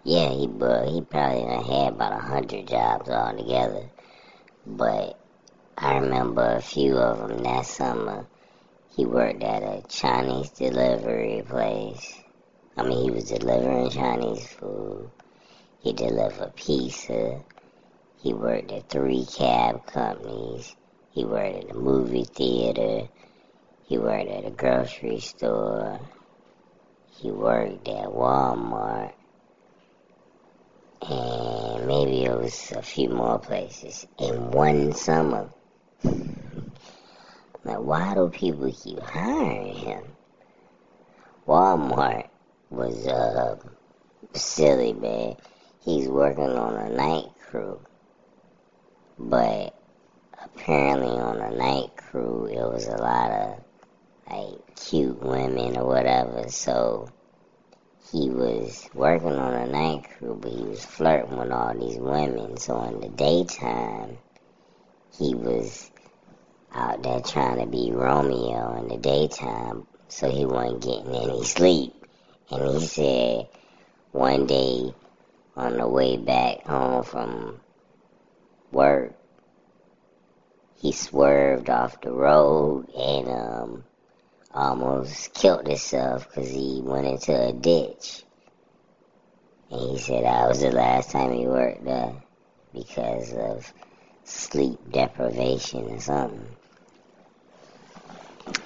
Yeah, 0.04 0.30
he 0.30 0.48
but 0.48 0.90
he 0.90 1.02
probably 1.02 1.42
had 1.42 1.94
about 1.94 2.14
a 2.14 2.22
hundred 2.22 2.68
jobs 2.68 3.10
altogether. 3.10 3.90
But 4.66 5.20
I 5.78 5.98
remember 5.98 6.44
a 6.44 6.62
few 6.62 6.98
of 6.98 7.28
them 7.28 7.44
that 7.44 7.66
summer 7.66 8.28
he 8.96 9.06
worked 9.06 9.42
at 9.42 9.64
a 9.64 9.84
Chinese 9.88 10.50
delivery 10.50 11.44
place. 11.48 12.20
I 12.76 12.84
mean, 12.84 13.04
he 13.04 13.12
was 13.12 13.26
delivering 13.26 13.90
Chinese 13.90 14.48
food. 14.48 15.10
He 15.80 15.94
delivered 15.94 16.56
pizza. 16.56 17.42
He 18.22 18.34
worked 18.34 18.72
at 18.72 18.90
three 18.90 19.26
cab 19.26 19.86
companies. 19.86 20.76
He 21.12 21.26
worked 21.26 21.64
at 21.64 21.72
a 21.72 21.80
movie 21.80 22.26
theater. 22.26 23.08
He 23.92 23.98
worked 23.98 24.30
at 24.30 24.46
a 24.46 24.52
grocery 24.52 25.20
store. 25.20 26.00
He 27.18 27.30
worked 27.30 27.90
at 27.90 28.06
Walmart. 28.06 29.12
And 31.02 31.88
maybe 31.88 32.24
it 32.24 32.38
was 32.38 32.72
a 32.72 32.82
few 32.82 33.10
more 33.10 33.38
places 33.38 34.08
in 34.18 34.52
one 34.52 34.94
summer. 34.94 35.50
Like, 37.66 37.80
why 37.80 38.14
do 38.16 38.30
people 38.30 38.72
keep 38.72 39.00
hiring 39.02 39.76
him? 39.76 40.04
Walmart 41.46 42.30
was 42.70 43.06
uh, 43.06 43.58
silly, 44.34 44.94
man. 44.94 45.36
He's 45.82 46.08
working 46.08 46.46
on 46.46 46.76
a 46.76 46.90
night 46.96 47.28
crew. 47.42 47.80
But 49.20 49.78
apparently 50.42 51.10
on 51.10 51.42
a 51.42 51.52
night 51.56 51.98
crew, 51.98 52.46
it 52.46 52.56
was 52.56 52.88
a 52.88 52.98
lot 52.98 53.32
of 53.32 53.64
like 54.32 54.76
cute 54.76 55.22
women 55.22 55.78
or 55.78 55.86
whatever. 55.86 56.50
So 56.50 57.10
he 58.12 58.30
was 58.30 58.90
working 58.94 59.34
on 59.34 59.54
a 59.54 59.68
night 59.68 60.08
crew, 60.18 60.38
but 60.42 60.52
he 60.52 60.64
was 60.64 60.84
flirting 60.84 61.38
with 61.38 61.52
all 61.52 61.74
these 61.78 61.98
women. 61.98 62.58
So 62.58 62.82
in 62.84 63.00
the 63.00 63.10
daytime, 63.10 64.18
he 65.18 65.36
was 65.36 65.92
out 66.74 67.04
there 67.04 67.22
trying 67.22 67.60
to 67.60 67.66
be 67.66 67.92
Romeo 67.92 68.78
in 68.80 68.88
the 68.88 68.98
daytime 68.98 69.88
so 70.08 70.30
he 70.30 70.46
wasn't 70.46 70.82
getting 70.82 71.16
any 71.16 71.44
sleep. 71.44 71.94
And 72.50 72.80
he 72.80 72.86
said 72.86 73.48
one 74.12 74.46
day 74.46 74.94
on 75.56 75.78
the 75.78 75.88
way 75.88 76.18
back 76.18 76.66
home 76.66 77.04
from 77.04 77.62
work, 78.72 79.14
he 80.76 80.92
swerved 80.92 81.70
off 81.70 82.02
the 82.02 82.12
road 82.12 82.90
and 82.94 83.30
um, 83.30 83.84
Um, 84.54 84.84
almost 84.84 85.34
killed 85.34 85.66
himself 85.66 86.28
because 86.28 86.50
he 86.50 86.82
went 86.84 87.08
into 87.08 87.34
a 87.34 87.54
ditch. 87.54 88.24
And 89.70 89.92
he 89.92 89.98
said 89.98 90.26
that 90.26 90.50
was 90.50 90.60
the 90.60 90.72
last 90.72 91.12
time 91.12 91.32
he 91.32 91.48
worked 91.48 91.86
there 91.86 92.22
because 92.74 93.32
of 93.34 93.74
sleep 94.26 94.78
deprivation 94.92 95.86
or 95.86 96.00
something. 96.02 96.48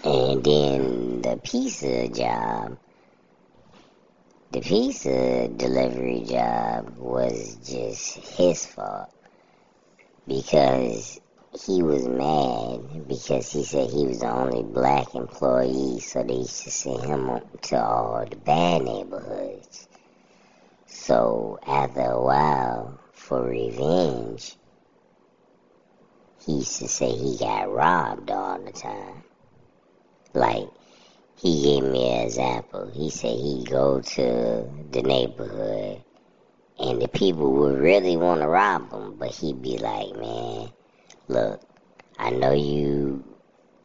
And 0.04 0.44
then 0.44 1.22
the 1.22 1.40
pizza 1.44 2.08
job, 2.08 2.78
the 4.52 4.62
pizza 4.62 5.48
delivery 5.50 6.24
job 6.28 6.98
was 6.98 7.58
just 7.64 8.18
his 8.38 8.66
fault 8.66 9.14
because 10.28 11.20
he 11.64 11.82
was 11.82 12.08
mad 12.08 13.08
because 13.08 13.52
he 13.52 13.64
said 13.64 13.90
he 13.90 14.06
was 14.06 14.20
the 14.20 14.30
only 14.30 14.64
black 14.64 15.16
employee, 15.16 16.00
so 16.00 16.24
they 16.24 16.36
used 16.36 16.64
to 16.64 16.72
send 16.72 17.04
him 17.04 17.42
to 17.62 17.82
all 17.82 18.26
the 18.30 18.36
bad 18.36 18.82
neighborhoods. 18.82 19.88
So 20.88 21.60
after 21.66 22.02
a 22.02 22.22
while, 22.22 23.00
for 23.14 23.44
revenge, 23.44 24.56
he 26.46 26.54
used 26.58 26.80
to 26.80 26.88
say 26.88 27.12
he 27.12 27.38
got 27.38 27.72
robbed 27.72 28.30
all 28.32 28.60
the 28.60 28.72
time. 28.72 29.24
Like, 30.34 30.68
he 31.38 31.64
gave 31.64 31.84
me 31.84 32.12
an 32.12 32.26
example. 32.26 32.92
He 32.94 33.10
said 33.10 33.38
he'd 33.38 33.70
go 33.70 34.02
to 34.02 34.70
the 34.92 35.02
neighborhood 35.02 36.04
and 36.80 37.02
the 37.02 37.08
people 37.08 37.52
would 37.52 37.80
really 37.80 38.18
want 38.18 38.42
to 38.42 38.48
rob 38.48 38.92
him, 38.92 39.16
but 39.18 39.32
he'd 39.32 39.62
be 39.62 39.78
like, 39.78 40.16
man, 40.18 40.70
look, 41.28 41.62
I 42.18 42.30
know 42.30 42.52
you 42.52 43.24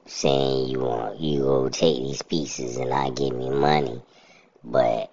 saying 0.07 0.69
you 0.69 0.81
want 0.81 1.21
you 1.21 1.41
go 1.41 1.69
take 1.69 1.97
these 1.97 2.23
pieces 2.23 2.77
and 2.77 2.93
I 2.93 3.11
give 3.11 3.35
me 3.35 3.51
money, 3.51 4.03
but 4.63 5.11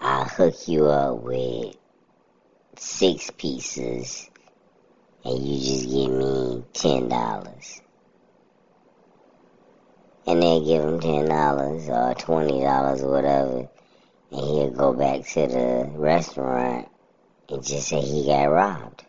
I'll 0.00 0.24
hook 0.24 0.54
you 0.66 0.86
up 0.86 1.22
with 1.22 1.76
six 2.76 3.30
pieces 3.30 4.30
and 5.24 5.38
you 5.38 5.58
just 5.58 5.88
give 5.88 6.10
me 6.10 6.64
ten 6.72 7.08
dollars. 7.08 7.80
And 10.26 10.42
they 10.42 10.60
give 10.64 10.84
him 10.84 11.00
ten 11.00 11.26
dollars 11.26 11.88
or 11.88 12.14
twenty 12.14 12.60
dollars 12.60 13.02
or 13.02 13.10
whatever, 13.10 13.68
and 14.30 14.40
he'll 14.40 14.70
go 14.70 14.92
back 14.92 15.26
to 15.28 15.46
the 15.46 15.90
restaurant 15.94 16.88
and 17.48 17.64
just 17.64 17.88
say 17.88 18.00
he 18.00 18.26
got 18.26 18.44
robbed. 18.44 19.04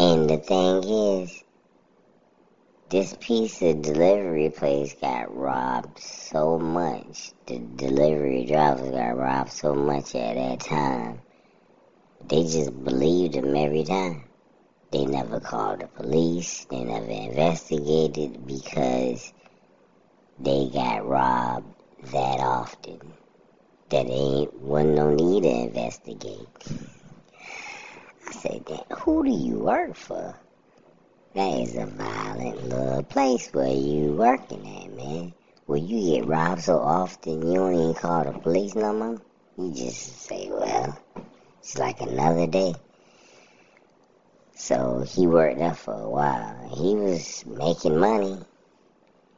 And 0.00 0.30
the 0.30 0.38
thing 0.38 0.82
is, 0.82 1.44
this 2.88 3.14
pizza 3.20 3.74
delivery 3.74 4.48
place 4.48 4.94
got 4.98 5.36
robbed 5.36 5.98
so 5.98 6.58
much. 6.58 7.32
The 7.44 7.58
delivery 7.58 8.46
drivers 8.46 8.92
got 8.92 9.18
robbed 9.18 9.52
so 9.52 9.74
much 9.74 10.14
at 10.14 10.36
that 10.36 10.60
time. 10.60 11.20
They 12.26 12.44
just 12.44 12.82
believed 12.82 13.34
him 13.34 13.54
every 13.54 13.84
time. 13.84 14.24
They 14.90 15.04
never 15.04 15.38
called 15.38 15.80
the 15.80 15.88
police. 15.88 16.64
They 16.70 16.82
never 16.82 17.10
investigated 17.10 18.46
because 18.46 19.34
they 20.38 20.70
got 20.72 21.06
robbed 21.06 21.74
that 22.04 22.40
often. 22.40 23.00
That 23.90 24.06
ain't 24.08 24.54
wasn't 24.62 24.94
no 24.94 25.14
need 25.14 25.42
to 25.42 25.50
investigate. 25.50 26.48
Said, 28.32 28.64
who 28.90 29.24
do 29.24 29.30
you 29.30 29.58
work 29.58 29.96
for? 29.96 30.34
That 31.34 31.60
is 31.60 31.76
a 31.76 31.86
violent 31.86 32.68
little 32.68 33.02
place 33.02 33.48
where 33.52 33.68
you 33.68 34.12
working 34.12 34.66
at, 34.82 34.92
man. 34.96 35.32
Where 35.66 35.78
you 35.78 36.16
get 36.16 36.26
robbed 36.26 36.62
so 36.62 36.78
often 36.78 37.46
you 37.46 37.54
don't 37.54 37.74
even 37.74 37.94
call 37.94 38.24
the 38.24 38.32
police 38.32 38.74
no 38.74 38.92
more. 38.92 39.20
You 39.56 39.72
just 39.72 40.22
say, 40.22 40.48
well, 40.50 40.98
it's 41.60 41.78
like 41.78 42.00
another 42.00 42.46
day. 42.46 42.74
So 44.54 45.04
he 45.06 45.26
worked 45.26 45.58
there 45.58 45.74
for 45.74 45.94
a 45.94 46.08
while. 46.08 46.68
He 46.76 46.94
was 46.94 47.44
making 47.46 47.98
money. 47.98 48.38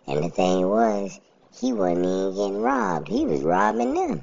And 0.06 0.24
the 0.24 0.28
thing 0.30 0.68
was, 0.68 1.20
he 1.60 1.72
wasn't 1.72 2.06
even 2.06 2.34
getting 2.34 2.62
robbed. 2.62 3.08
He 3.08 3.24
was 3.24 3.42
robbing 3.42 3.94
them. 3.94 4.22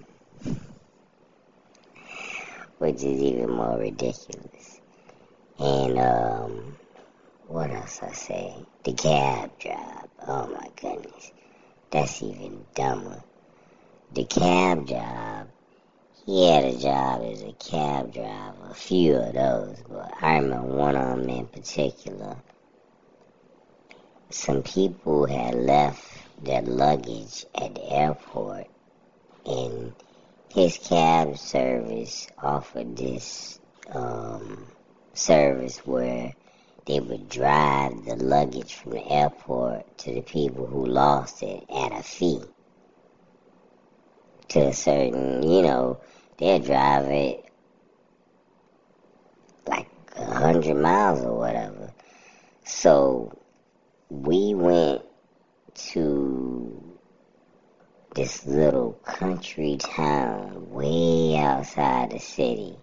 Which 2.79 2.95
is 2.95 3.21
even 3.21 3.51
more 3.51 3.77
ridiculous. 3.77 4.58
And 5.59 5.99
um, 5.99 6.77
what 7.47 7.69
else 7.69 7.99
I 8.01 8.13
say? 8.13 8.55
The 8.85 8.93
cab 8.93 9.59
job. 9.59 10.09
Oh 10.25 10.47
my 10.47 10.69
goodness, 10.79 11.33
that's 11.91 12.23
even 12.23 12.65
dumber. 12.75 13.21
The 14.13 14.23
cab 14.23 14.87
job. 14.87 15.49
He 16.25 16.47
had 16.47 16.63
a 16.63 16.77
job 16.77 17.23
as 17.23 17.41
a 17.41 17.51
cab 17.53 18.13
driver, 18.13 18.69
a 18.69 18.73
few 18.73 19.15
of 19.15 19.33
those, 19.33 19.83
but 19.89 20.13
I 20.21 20.37
remember 20.37 20.67
one 20.67 20.95
of 20.95 21.17
them 21.17 21.29
in 21.29 21.47
particular. 21.47 22.37
Some 24.29 24.63
people 24.63 25.25
had 25.25 25.55
left 25.55 26.07
their 26.41 26.61
luggage 26.61 27.45
at 27.59 27.75
the 27.75 27.91
airport, 27.91 28.67
and 29.45 29.93
his 30.53 30.77
cab 30.77 31.37
service 31.37 32.27
offered 32.41 32.95
this 32.95 33.59
um, 33.91 34.67
service 35.19 35.77
where 35.79 36.33
they 36.85 36.99
would 36.99 37.29
drive 37.29 38.05
the 38.05 38.15
luggage 38.15 38.75
from 38.75 38.93
the 38.93 39.11
airport 39.11 39.97
to 39.99 40.13
the 40.13 40.21
people 40.21 40.65
who 40.65 40.85
lost 40.85 41.43
it 41.43 41.63
at 41.69 41.91
a 41.91 42.01
fee. 42.01 42.41
To 44.49 44.59
a 44.61 44.73
certain, 44.73 45.43
you 45.43 45.61
know, 45.61 45.99
they'll 46.37 46.59
drive 46.59 47.05
it 47.05 47.45
like 49.67 49.87
a 50.15 50.25
hundred 50.25 50.75
miles 50.75 51.23
or 51.23 51.37
whatever. 51.37 51.93
So 52.63 53.37
we 54.09 54.55
went 54.55 55.03
to 55.91 56.97
this 58.15 58.45
little 58.45 58.93
country 59.05 59.77
town 59.79 60.71
way 60.71 61.37
outside 61.37 62.09
the 62.09 62.19
city 62.19 62.75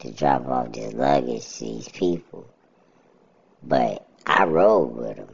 to 0.00 0.10
drop 0.10 0.46
off 0.48 0.72
this 0.72 0.92
luggage 0.94 1.46
to 1.58 1.64
these 1.64 1.88
people. 1.88 2.48
But 3.62 4.06
I 4.26 4.44
rode 4.44 4.96
with 4.96 5.16
them. 5.16 5.28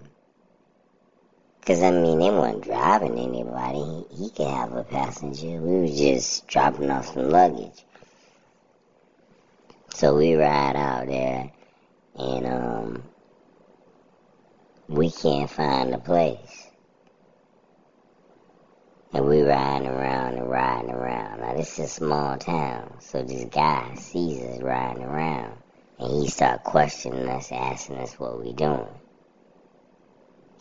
Because, 1.60 1.82
I 1.82 1.90
mean, 1.90 2.18
they 2.18 2.30
weren't 2.30 2.64
driving 2.64 3.18
anybody. 3.18 4.06
He, 4.10 4.24
he 4.24 4.30
could 4.30 4.46
have 4.46 4.72
a 4.72 4.82
passenger. 4.82 5.60
We 5.60 5.80
were 5.80 5.86
just 5.86 6.46
dropping 6.46 6.90
off 6.90 7.12
some 7.12 7.28
luggage. 7.28 7.84
So 9.94 10.16
we 10.16 10.34
ride 10.34 10.76
out 10.76 11.06
there, 11.06 11.50
and 12.16 12.46
um, 12.46 13.02
we 14.88 15.10
can't 15.10 15.50
find 15.50 15.92
the 15.92 15.98
place. 15.98 16.69
And 19.12 19.26
we 19.26 19.42
riding 19.42 19.88
around 19.88 20.34
and 20.34 20.48
riding 20.48 20.92
around. 20.92 21.40
Now 21.40 21.54
this 21.54 21.78
is 21.80 21.86
a 21.86 21.88
small 21.88 22.38
town, 22.38 22.94
so 23.00 23.22
this 23.22 23.44
guy 23.46 23.96
sees 23.96 24.40
us 24.40 24.62
riding 24.62 25.02
around, 25.02 25.56
and 25.98 26.22
he 26.22 26.28
start 26.28 26.62
questioning 26.62 27.28
us, 27.28 27.50
asking 27.50 27.96
us 27.96 28.18
what 28.20 28.38
we 28.38 28.52
doing. 28.52 28.86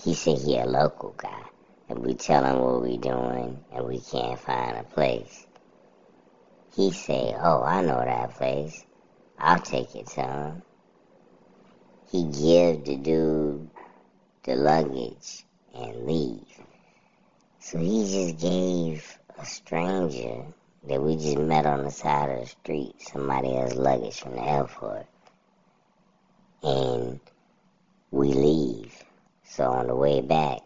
He 0.04 0.16
said 0.16 0.40
he 0.40 0.58
a 0.58 0.66
local 0.66 1.14
guy, 1.16 1.44
and 1.90 2.00
we 2.00 2.16
tell 2.16 2.44
him 2.44 2.60
what 2.60 2.82
we 2.82 2.98
doing, 2.98 3.64
and 3.72 3.86
we 3.86 4.00
can't 4.00 4.40
find 4.40 4.78
a 4.78 4.84
place. 4.84 5.46
He 6.76 6.92
say, 6.92 7.36
"Oh, 7.38 7.62
I 7.62 7.82
know 7.84 8.04
that 8.04 8.32
place. 8.36 8.84
I'll 9.38 9.60
take 9.60 9.96
it 9.96 10.08
to 10.08 10.22
him." 10.22 10.62
He 12.12 12.24
give 12.24 12.84
the 12.84 12.96
dude 12.96 13.70
the 14.42 14.56
luggage 14.56 15.46
and 15.76 16.08
leave. 16.08 16.49
So 17.62 17.78
he 17.78 18.04
just 18.10 18.40
gave 18.40 19.20
a 19.38 19.46
stranger 19.46 20.46
that 20.88 21.02
we 21.02 21.18
just 21.18 21.38
met 21.38 21.66
on 21.66 21.84
the 21.84 21.92
side 21.92 22.30
of 22.30 22.40
the 22.40 22.46
street 22.46 22.96
somebody 23.00 23.56
else's 23.56 23.78
luggage 23.78 24.22
from 24.22 24.36
the 24.36 24.44
airport. 24.44 25.06
And 26.64 27.20
we 28.12 28.34
leave. 28.34 29.04
So 29.44 29.66
on 29.66 29.88
the 29.88 29.96
way 29.96 30.22
back, 30.22 30.60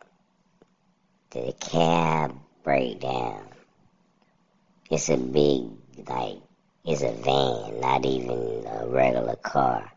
the 1.32 1.54
cab 1.60 2.38
break 2.64 3.00
down. 3.00 3.48
It's 4.92 5.10
a 5.10 5.18
big, 5.18 5.72
like, 6.08 6.38
it's 6.86 7.02
a 7.02 7.12
van, 7.12 7.80
not 7.80 8.06
even 8.06 8.68
a 8.68 8.88
regular 8.88 9.36
car. 9.38 9.92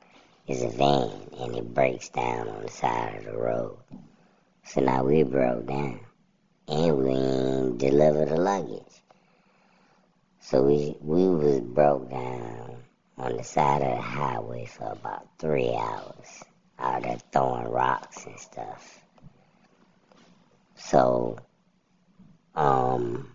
It's 0.46 0.62
a 0.62 0.70
van, 0.70 1.10
and 1.40 1.56
it 1.56 1.74
breaks 1.74 2.08
down 2.08 2.48
on 2.48 2.62
the 2.62 2.70
side 2.70 3.16
of 3.18 3.24
the 3.26 3.36
road. 3.36 3.76
So 4.64 4.80
now 4.80 5.04
we 5.04 5.22
broke 5.22 5.66
down 5.66 6.05
and 6.68 6.96
we 6.98 7.10
ain't 7.10 7.78
deliver 7.78 8.24
the 8.24 8.36
luggage. 8.36 9.02
So 10.40 10.62
we 10.62 10.96
we 11.00 11.28
was 11.28 11.60
broke 11.60 12.10
down 12.10 12.76
on 13.18 13.36
the 13.36 13.44
side 13.44 13.82
of 13.82 13.96
the 13.96 14.02
highway 14.02 14.66
for 14.66 14.92
about 14.92 15.26
three 15.38 15.74
hours 15.74 16.44
out 16.78 17.02
there 17.02 17.18
throwing 17.32 17.68
rocks 17.68 18.26
and 18.26 18.38
stuff. 18.38 19.00
So 20.76 21.38
um 22.54 23.30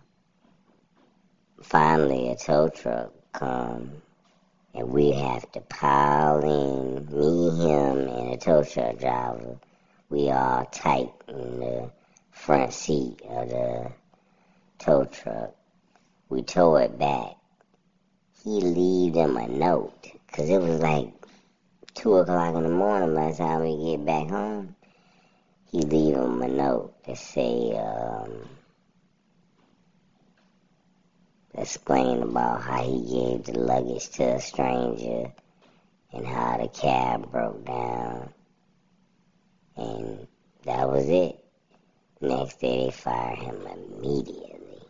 finally 1.62 2.30
a 2.30 2.36
tow 2.36 2.68
truck 2.68 3.12
come 3.32 3.90
and 4.74 4.88
we 4.88 5.12
have 5.12 5.50
to 5.52 5.60
pile 5.60 6.40
in, 6.40 7.06
me, 7.10 7.64
him, 7.64 8.08
and 8.08 8.32
a 8.32 8.36
tow 8.38 8.64
truck 8.64 8.98
driver. 8.98 9.58
We 10.08 10.30
all 10.30 10.64
tight 10.66 11.12
in 11.28 11.60
the 11.60 11.90
front 12.42 12.72
seat 12.72 13.22
of 13.28 13.48
the 13.50 13.92
tow 14.80 15.04
truck. 15.04 15.54
We 16.28 16.42
tow 16.42 16.74
it 16.74 16.98
back. 16.98 17.36
He 18.42 18.60
leave 18.60 19.14
them 19.14 19.36
a 19.36 19.46
note, 19.46 20.08
cause 20.32 20.50
it 20.50 20.60
was 20.60 20.80
like 20.80 21.12
two 21.94 22.16
o'clock 22.16 22.56
in 22.56 22.64
the 22.64 22.68
morning 22.68 23.14
by 23.14 23.30
the 23.30 23.38
time 23.38 23.60
we 23.60 23.92
get 23.92 24.04
back 24.04 24.28
home. 24.28 24.74
He 25.70 25.82
leave 25.82 26.16
them 26.16 26.42
a 26.42 26.48
note 26.48 27.04
that 27.04 27.16
say, 27.16 27.78
um, 27.78 28.48
explain 31.54 32.24
about 32.24 32.62
how 32.62 32.82
he 32.82 33.02
gave 33.02 33.44
the 33.44 33.60
luggage 33.60 34.08
to 34.16 34.24
a 34.24 34.40
stranger 34.40 35.32
and 36.12 36.26
how 36.26 36.58
the 36.60 36.66
cab 36.66 37.30
broke 37.30 37.64
down. 37.64 38.34
And 39.76 40.26
that 40.64 40.90
was 40.90 41.08
it. 41.08 41.41
Next 42.22 42.60
day 42.60 42.84
they 42.84 42.90
fired 42.92 43.38
him 43.38 43.66
immediately. 43.66 44.82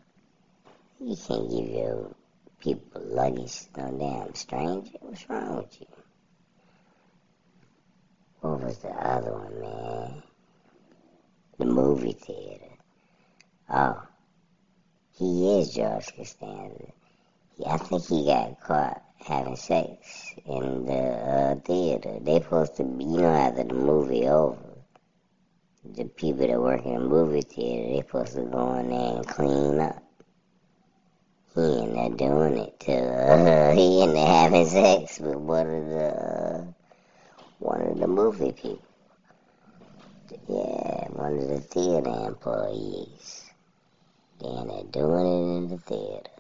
You 1.00 1.16
can't 1.16 1.48
give 1.48 1.66
your 1.66 2.14
people 2.60 3.00
luggage 3.06 3.72
to 3.72 3.90
no 3.90 3.98
damn 3.98 4.34
stranger. 4.34 4.90
What's 5.00 5.30
wrong 5.30 5.56
with 5.56 5.80
you? 5.80 5.86
What 8.42 8.60
was 8.62 8.78
the 8.78 8.90
other 8.90 9.32
one, 9.32 9.60
man? 9.60 10.22
The 11.58 11.64
movie 11.64 12.12
theater. 12.12 12.76
Oh, 13.70 14.02
he 15.16 15.58
is 15.58 15.74
George 15.74 16.14
Costanza. 16.14 16.92
I 17.66 17.78
think 17.78 18.06
he 18.08 18.26
got 18.26 18.60
caught 18.60 19.02
having 19.24 19.56
sex 19.56 20.34
in 20.44 20.84
the 20.84 20.92
uh, 20.92 21.54
theater. 21.64 22.18
They 22.20 22.40
supposed 22.40 22.76
to, 22.76 22.84
be, 22.84 23.04
you 23.04 23.22
know, 23.22 23.32
after 23.32 23.64
the 23.64 23.72
movie 23.72 24.28
over, 24.28 24.71
the 25.84 26.04
people 26.04 26.46
that 26.46 26.60
work 26.60 26.84
in 26.84 26.94
the 26.94 27.00
movie 27.00 27.42
theater, 27.42 27.92
they 27.92 28.02
supposed 28.02 28.34
to 28.34 28.42
go 28.42 28.74
in 28.74 28.90
there 28.90 29.16
and 29.16 29.26
clean 29.26 29.80
up. 29.80 30.02
He 31.54 31.60
ended 31.60 31.98
up 31.98 32.16
doing 32.16 32.58
it 32.58 32.80
too. 32.80 32.92
Uh, 32.92 33.72
he 33.74 34.02
ended 34.02 34.16
up 34.16 34.28
having 34.28 34.66
sex 34.66 35.18
with 35.18 35.36
one 35.36 35.66
of 35.66 35.88
the 35.88 36.06
uh, 36.06 36.64
one 37.58 37.82
of 37.82 37.98
the 37.98 38.06
movie 38.06 38.52
people. 38.52 38.82
Yeah, 40.48 41.08
one 41.10 41.38
of 41.38 41.48
the 41.48 41.60
theater 41.60 42.26
employees. 42.26 43.44
And 44.40 44.70
they're 44.70 44.84
doing 44.84 45.26
it 45.26 45.56
in 45.56 45.68
the 45.68 45.78
theater. 45.78 46.30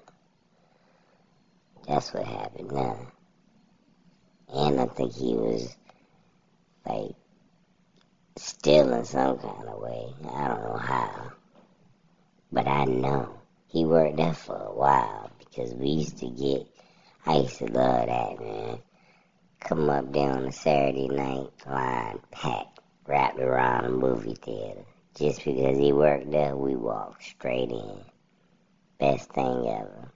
That's 1.86 2.12
what 2.14 2.26
happened 2.26 2.72
now. 2.72 3.12
And 4.48 4.80
I 4.80 4.86
think 4.86 5.14
he 5.14 5.34
was 5.34 5.76
like 6.86 7.14
still 8.42 8.92
in 8.92 9.04
some 9.04 9.38
kind 9.38 9.68
of 9.68 9.80
way. 9.80 10.12
I 10.32 10.48
don't 10.48 10.64
know 10.64 10.76
how. 10.76 11.32
But 12.50 12.66
I 12.66 12.84
know 12.84 13.38
he 13.68 13.84
worked 13.84 14.16
there 14.16 14.34
for 14.34 14.56
a 14.56 14.72
while 14.74 15.30
because 15.38 15.72
we 15.74 15.88
used 15.88 16.18
to 16.18 16.28
get, 16.28 16.66
I 17.24 17.36
used 17.36 17.58
to 17.58 17.66
love 17.66 18.06
that, 18.06 18.40
man. 18.40 18.78
Come 19.60 19.88
up 19.88 20.12
there 20.12 20.30
on 20.30 20.46
a 20.46 20.52
Saturday 20.52 21.08
night, 21.08 21.50
line 21.66 22.18
packed, 22.32 22.80
wrapped 23.06 23.38
around 23.38 23.84
a 23.84 23.90
movie 23.90 24.34
theater. 24.34 24.84
Just 25.14 25.44
because 25.44 25.78
he 25.78 25.92
worked 25.92 26.30
there, 26.30 26.56
we 26.56 26.74
walked 26.74 27.22
straight 27.22 27.70
in. 27.70 28.00
Best 28.98 29.32
thing 29.32 29.66
ever. 29.68 30.12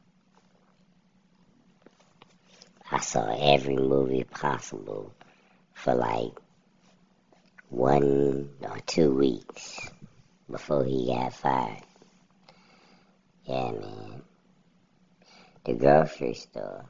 I 2.90 3.00
saw 3.00 3.36
every 3.38 3.76
movie 3.76 4.24
possible 4.24 5.12
for 5.74 5.94
like 5.94 6.32
one 7.68 8.50
or 8.62 8.78
two 8.86 9.14
weeks 9.14 9.78
before 10.50 10.84
he 10.84 11.06
got 11.06 11.32
fired. 11.32 11.82
Yeah, 13.44 13.72
man. 13.72 14.22
The 15.64 15.74
grocery 15.74 16.34
store. 16.34 16.84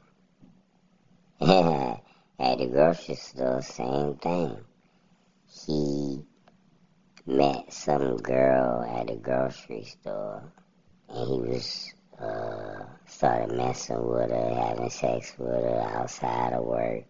At 2.39 2.59
the 2.59 2.67
grocery 2.67 3.15
store, 3.15 3.61
same 3.63 4.15
thing. 4.17 4.57
He 5.65 6.23
met 7.25 7.73
some 7.73 8.17
girl 8.17 8.83
at 8.83 9.07
the 9.07 9.15
grocery 9.15 9.83
store 9.83 10.43
and 11.09 11.27
he 11.27 11.49
was 11.49 11.93
uh, 12.19 12.83
started 13.05 13.55
messing 13.55 14.05
with 14.07 14.31
her, 14.31 14.53
having 14.53 14.89
sex 14.89 15.33
with 15.37 15.49
her 15.49 15.81
outside 15.95 16.53
of 16.53 16.65
work, 16.65 17.03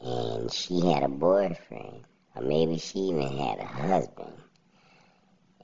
and 0.00 0.52
she 0.52 0.80
had 0.86 1.02
a 1.02 1.08
boyfriend, 1.08 2.04
or 2.38 2.42
maybe 2.42 2.78
she 2.78 2.98
even 2.98 3.36
had 3.36 3.58
a 3.58 3.66
husband, 3.66 4.32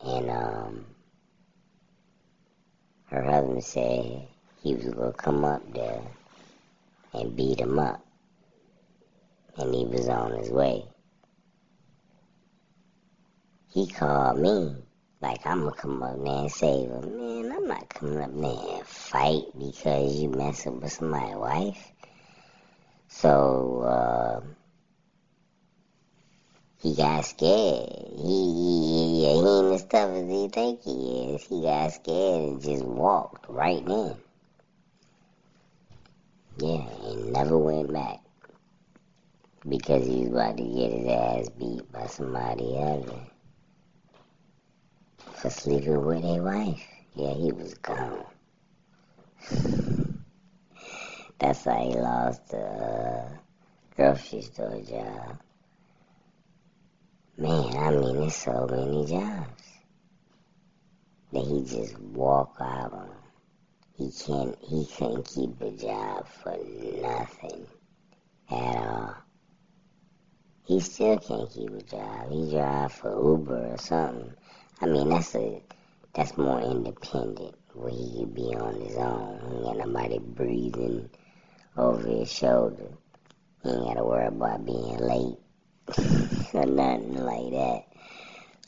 and 0.04 0.30
um, 0.30 0.86
her 3.06 3.22
husband 3.22 3.64
said 3.64 4.26
he 4.62 4.74
was 4.74 4.86
gonna 4.86 5.12
come 5.12 5.44
up 5.44 5.62
there 5.72 6.02
and 7.12 7.36
beat 7.36 7.60
him 7.60 7.78
up, 7.78 8.04
and 9.56 9.74
he 9.74 9.84
was 9.84 10.08
on 10.08 10.32
his 10.32 10.50
way 10.50 10.84
he 13.74 13.88
called 13.88 14.38
me 14.38 14.76
like 15.20 15.44
I'm 15.44 15.64
gonna 15.64 15.72
come 15.72 16.00
up 16.00 16.16
there 16.22 16.32
and 16.32 16.52
save 16.52 16.90
him. 16.90 17.16
Man, 17.16 17.52
I'm 17.56 17.66
not 17.66 17.88
coming 17.88 18.20
up 18.20 18.30
there 18.32 18.76
and 18.76 18.86
fight 18.86 19.42
because 19.58 20.14
you 20.14 20.28
messing 20.28 20.80
with 20.80 21.02
my 21.02 21.34
wife. 21.34 21.90
So 23.08 23.80
uh, 23.80 24.40
he 26.84 26.94
got 26.94 27.24
scared. 27.24 27.88
He, 28.14 28.52
he, 28.52 29.20
he 29.22 29.26
ain't 29.26 29.74
as 29.74 29.84
tough 29.84 30.10
as 30.10 30.28
he 30.28 30.48
think 30.48 30.82
he 30.82 31.32
is. 31.32 31.42
He 31.44 31.62
got 31.62 31.92
scared 31.92 32.42
and 32.42 32.60
just 32.62 32.84
walked 32.84 33.46
right 33.48 33.78
in. 33.78 34.14
Yeah, 36.58 36.86
and 37.06 37.32
never 37.32 37.56
went 37.56 37.90
back 37.90 38.18
because 39.66 40.06
he 40.06 40.24
was 40.24 40.32
about 40.32 40.58
to 40.58 40.62
get 40.62 40.92
his 40.92 41.08
ass 41.08 41.48
beat 41.58 41.90
by 41.90 42.06
somebody 42.06 42.76
else 42.76 43.08
for 45.36 45.48
sleeping 45.48 46.04
with 46.04 46.22
a 46.22 46.42
wife. 46.42 46.86
Yeah, 47.14 47.32
he 47.32 47.50
was 47.50 47.72
gone. 47.74 48.26
That's 51.38 51.64
how 51.64 51.82
he 51.82 51.94
lost 51.94 52.46
the 52.50 52.58
uh, 52.58 53.28
grocery 53.96 54.42
store 54.42 54.82
job. 54.82 55.38
Man, 57.36 57.76
I 57.76 57.90
mean, 57.90 58.20
there's 58.20 58.36
so 58.36 58.66
many 58.70 59.06
jobs 59.06 59.62
that 61.32 61.44
he 61.44 61.64
just 61.64 61.98
walk 61.98 62.56
out 62.60 62.92
on. 62.92 63.10
He 63.96 64.10
can't. 64.10 64.56
He 64.60 64.86
couldn't 64.86 65.26
keep 65.26 65.60
a 65.60 65.70
job 65.72 66.28
for 66.28 66.56
nothing 67.02 67.66
at 68.50 68.76
all. 68.76 69.16
He 70.66 70.80
still 70.80 71.18
can't 71.18 71.50
keep 71.50 71.70
a 71.70 71.82
job. 71.82 72.30
He 72.30 72.50
drive 72.50 72.92
for 72.92 73.10
Uber 73.10 73.72
or 73.72 73.78
something 73.78 74.34
I 74.80 74.86
mean, 74.86 75.08
that's 75.08 75.34
a 75.34 75.62
that's 76.14 76.36
more 76.36 76.60
independent, 76.60 77.54
where 77.72 77.90
he 77.90 78.18
could 78.18 78.34
be 78.34 78.54
on 78.54 78.80
his 78.80 78.96
own. 78.96 79.40
He 79.48 79.56
ain't 79.56 79.78
got 79.78 79.88
nobody 79.88 80.18
breathing 80.18 81.10
over 81.76 82.06
his 82.06 82.30
shoulder. 82.30 82.88
He 83.62 83.70
ain't 83.70 83.84
got 83.84 83.94
to 83.94 84.04
worry 84.04 84.26
about 84.26 84.66
being 84.66 84.98
late 84.98 85.38
or 86.54 86.66
nothing 86.66 87.14
like 87.14 87.50
that. 87.50 87.84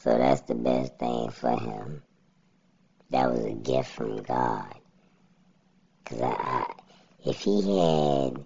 So 0.00 0.18
that's 0.18 0.42
the 0.42 0.54
best 0.54 0.98
thing 0.98 1.30
for 1.30 1.50
him. 1.50 2.02
That 3.10 3.30
was 3.30 3.44
a 3.44 3.52
gift 3.52 3.90
from 3.90 4.22
God. 4.22 4.74
Cause 6.04 6.20
I, 6.20 6.26
I 6.26 6.72
if 7.24 7.40
he 7.40 7.60
had 7.60 8.44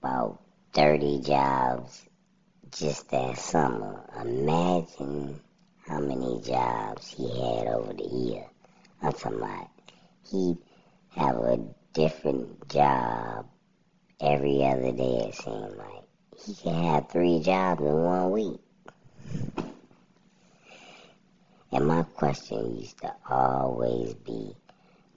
about 0.00 0.40
30 0.74 1.20
jobs 1.20 2.04
just 2.70 3.08
that 3.10 3.38
summer, 3.38 4.04
imagine 4.20 5.40
how 5.86 6.00
many 6.00 6.40
jobs 6.42 7.08
he 7.16 7.28
had 7.28 7.68
over 7.68 7.92
the 7.92 8.04
year. 8.04 8.44
I'm 9.02 9.12
talking 9.12 9.38
about 9.38 9.68
he'd 10.30 10.58
have 11.10 11.36
a 11.36 11.58
different 11.92 12.68
job 12.68 13.46
every 14.20 14.64
other 14.64 14.92
day, 14.92 15.28
it 15.28 15.34
seemed 15.34 15.76
like. 15.76 16.05
He 16.46 16.54
could 16.54 16.72
have 16.72 17.08
three 17.10 17.40
jobs 17.40 17.80
in 17.80 18.02
one 18.04 18.30
week. 18.30 18.60
And 21.72 21.86
my 21.86 22.04
question 22.04 22.76
used 22.78 22.98
to 23.02 23.12
always 23.28 24.14
be 24.14 24.54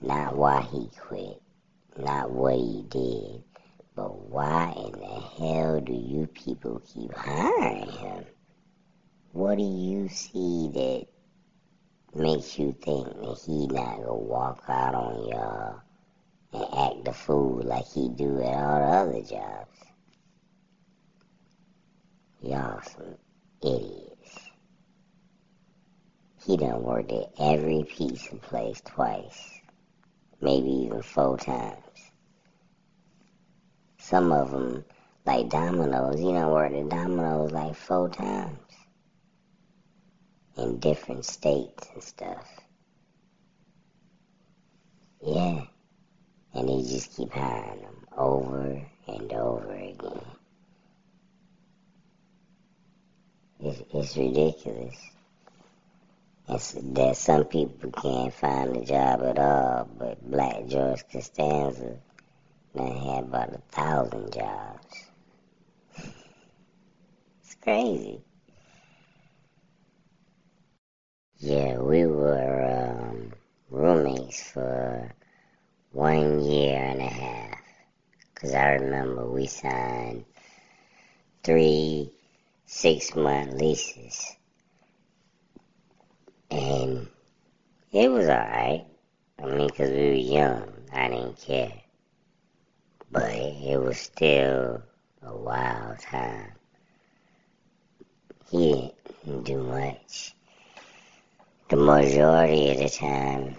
not 0.01 0.35
why 0.35 0.61
he 0.61 0.89
quit, 0.99 1.41
not 1.97 2.31
what 2.31 2.55
he 2.55 2.83
did, 2.89 3.43
but 3.95 4.29
why 4.29 4.73
in 4.75 4.99
the 4.99 5.21
hell 5.37 5.79
do 5.79 5.93
you 5.93 6.27
people 6.27 6.81
keep 6.93 7.13
hiring 7.13 7.89
him? 7.91 8.25
what 9.31 9.57
do 9.57 9.63
you 9.63 10.09
see 10.09 10.69
that 10.73 11.05
makes 12.19 12.57
you 12.57 12.75
think 12.81 13.07
that 13.07 13.39
he 13.45 13.67
not 13.67 13.97
gonna 13.97 14.15
walk 14.15 14.63
out 14.67 14.95
on 14.95 15.27
y'all 15.27 15.81
and 16.51 16.63
act 16.63 17.05
the 17.05 17.13
fool 17.13 17.61
like 17.63 17.85
he 17.87 18.09
do 18.09 18.41
at 18.41 18.53
all 18.55 18.79
the 18.79 19.17
other 19.17 19.21
jobs. 19.21 19.78
Y'all 22.41 22.81
some 22.81 23.15
idiots. 23.61 24.39
He 26.45 26.55
done 26.55 26.83
worked 26.83 27.11
at 27.11 27.33
every 27.37 27.83
pizza 27.83 28.35
place 28.37 28.81
twice, 28.85 29.59
maybe 30.39 30.69
even 30.69 31.01
four 31.01 31.37
times. 31.37 31.83
Some 33.97 34.31
of 34.31 34.51
them, 34.51 34.85
like 35.25 35.49
Domino's, 35.49 36.17
he 36.17 36.31
done 36.31 36.51
worked 36.51 36.75
at 36.75 36.87
Domino's 36.87 37.51
like 37.51 37.75
four 37.75 38.07
times 38.07 38.57
in 40.57 40.79
different 40.79 41.25
states 41.25 41.89
and 41.93 42.01
stuff. 42.01 42.47
Yeah. 45.21 45.63
And 46.53 46.69
they 46.69 46.81
just 46.89 47.15
keep 47.15 47.33
hiring 47.33 47.81
them 47.81 48.07
over 48.17 48.81
and 49.07 49.33
over 49.33 49.73
again. 49.73 50.38
It's, 53.61 54.15
ridiculous. 54.15 54.95
It's 56.47 56.71
that 56.71 57.17
some 57.17 57.43
people 57.43 57.91
can't 57.91 58.33
find 58.33 58.77
a 58.77 58.85
job 58.85 59.21
at 59.21 59.37
all, 59.37 59.89
but 59.97 60.31
Black 60.31 60.65
George 60.67 61.03
Costanza 61.11 61.97
now 62.73 63.15
had 63.15 63.25
about 63.25 63.53
a 63.53 63.57
thousand 63.69 64.31
jobs. 64.31 65.09
it's 65.97 67.55
crazy. 67.61 68.21
Yeah, 71.39 71.79
we 71.79 72.05
were 72.05 73.09
um, 73.11 73.33
roommates 73.69 74.41
for 74.51 75.11
one 75.91 76.39
year 76.41 76.77
and 76.81 77.01
a 77.01 77.07
half. 77.07 77.59
Because 78.33 78.53
I 78.53 78.75
remember 78.75 79.29
we 79.29 79.47
signed 79.47 80.23
three 81.43 82.13
six 82.71 83.15
month 83.15 83.59
leases. 83.59 84.37
And 86.51 87.07
it 87.91 88.11
was 88.11 88.29
alright. 88.29 88.85
I 89.41 89.45
mean, 89.47 89.67
because 89.67 89.89
we 89.89 89.97
were 89.97 90.13
young, 90.13 90.71
I 90.93 91.09
didn't 91.09 91.41
care. 91.41 91.73
But 93.11 93.31
it 93.31 93.81
was 93.81 93.97
still 93.97 94.83
a 95.23 95.35
wild 95.35 95.97
time. 95.97 96.51
He 98.51 98.93
didn't 99.25 99.45
do 99.45 99.63
much. 99.63 100.35
The 101.69 101.75
majority 101.75 102.69
of 102.69 102.77
the 102.77 102.89
time, 102.89 103.55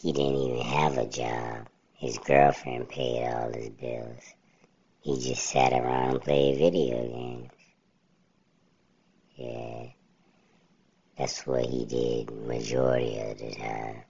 he 0.00 0.12
didn't 0.12 0.36
even 0.36 0.60
have 0.60 0.96
a 0.96 1.06
job. 1.06 1.66
His 1.96 2.18
girlfriend 2.18 2.88
paid 2.88 3.32
all 3.32 3.52
his 3.52 3.70
bills. 3.70 4.22
He 5.00 5.18
just 5.18 5.44
sat 5.44 5.72
around 5.72 6.10
and 6.10 6.22
played 6.22 6.58
video 6.58 7.02
games. 7.02 7.57
Yeah. 9.38 9.86
That's 11.16 11.46
what 11.46 11.64
he 11.64 11.84
did 11.84 12.30
majority 12.44 13.20
of 13.20 13.38
the 13.38 13.54
time. 13.54 14.02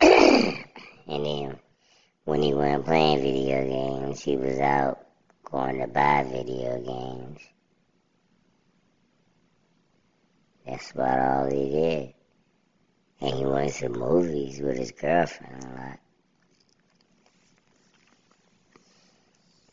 and 1.08 1.24
then 1.24 1.58
when 2.24 2.42
he 2.42 2.52
wasn't 2.52 2.84
playing 2.84 3.22
video 3.22 3.64
games, 3.64 4.20
he 4.20 4.36
was 4.36 4.58
out 4.58 5.06
going 5.44 5.80
to 5.80 5.86
buy 5.86 6.26
video 6.30 6.78
games. 6.80 7.40
That's 10.66 10.90
about 10.90 11.18
all 11.18 11.50
he 11.50 11.70
did. 11.70 12.14
And 13.22 13.38
he 13.38 13.46
went 13.46 13.72
to 13.74 13.88
movies 13.88 14.60
with 14.60 14.76
his 14.76 14.92
girlfriend 14.92 15.64
a 15.64 15.68
lot. 15.68 15.98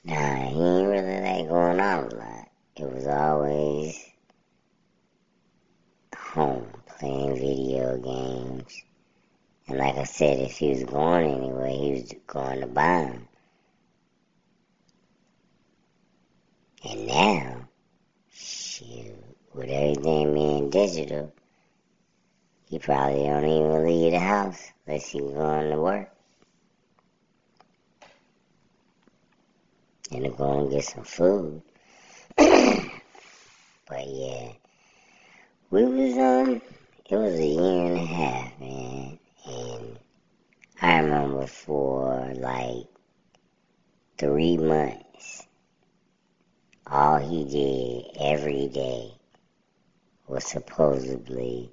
Nah, 0.05 0.47
he 0.47 0.61
ain't 0.61 0.87
really 0.87 1.21
like 1.21 1.49
going 1.49 1.79
out 1.81 2.13
a 2.13 2.15
lot. 2.15 2.47
It 2.77 2.89
was 2.89 3.07
always 3.07 4.12
home 6.33 6.67
playing 6.87 7.35
video 7.35 7.97
games. 7.97 8.83
And 9.67 9.77
like 9.77 9.95
I 9.97 10.03
said, 10.03 10.39
if 10.39 10.57
he 10.57 10.69
was 10.69 10.83
going 10.83 11.31
anywhere, 11.31 11.67
he 11.67 11.91
was 11.91 12.11
going 12.25 12.61
to 12.61 12.67
buy 12.67 13.03
them. 13.03 13.27
And 16.89 17.07
now, 17.07 17.67
shoot, 18.33 19.13
with 19.53 19.69
everything 19.69 20.33
being 20.33 20.69
digital, 20.71 21.31
he 22.67 22.79
probably 22.79 23.23
don't 23.23 23.45
even 23.45 23.85
leave 23.85 24.11
the 24.11 24.19
house 24.19 24.71
unless 24.87 25.09
he's 25.09 25.21
going 25.21 25.69
to 25.69 25.79
work. 25.79 26.09
And 30.11 30.23
to 30.23 30.29
go 30.31 30.61
and 30.61 30.71
get 30.71 30.83
some 30.83 31.03
food. 31.03 31.61
but 32.35 34.07
yeah, 34.07 34.53
we 35.73 35.85
was 35.85 36.15
um, 36.19 36.61
it 37.09 37.15
was 37.15 37.33
a 37.33 37.47
year 37.47 37.85
and 37.85 37.97
a 37.97 38.05
half, 38.05 38.59
man, 38.59 39.17
and 39.47 39.99
I 40.79 40.99
remember 40.99 41.47
for 41.47 42.31
like 42.35 42.85
three 44.19 44.57
months, 44.57 45.47
all 46.85 47.17
he 47.17 47.45
did 47.45 48.21
every 48.21 48.67
day 48.67 49.13
was 50.27 50.45
supposedly 50.45 51.71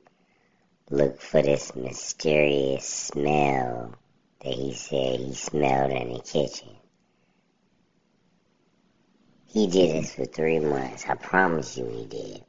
look 0.88 1.20
for 1.20 1.42
this 1.42 1.76
mysterious 1.76 2.86
smell 2.86 3.94
that 4.42 4.54
he 4.54 4.72
said 4.72 5.20
he 5.20 5.34
smelled 5.34 5.92
in 5.92 6.14
the 6.14 6.20
kitchen. 6.20 6.74
He 9.46 9.66
did 9.66 9.94
this 9.94 10.14
for 10.14 10.24
three 10.24 10.60
months. 10.60 11.04
I 11.06 11.16
promise 11.16 11.76
you 11.76 11.84
he 11.84 12.06
did. 12.06 12.44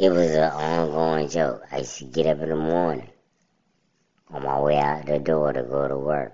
It 0.00 0.08
was 0.08 0.30
an 0.30 0.50
ongoing 0.50 1.28
joke. 1.28 1.62
I 1.70 1.80
used 1.80 1.98
to 1.98 2.04
get 2.04 2.26
up 2.26 2.40
in 2.40 2.48
the 2.48 2.56
morning 2.56 3.10
on 4.30 4.42
my 4.42 4.58
way 4.58 4.78
out 4.78 5.04
the 5.04 5.18
door 5.18 5.52
to 5.52 5.62
go 5.62 5.88
to 5.88 5.98
work. 5.98 6.32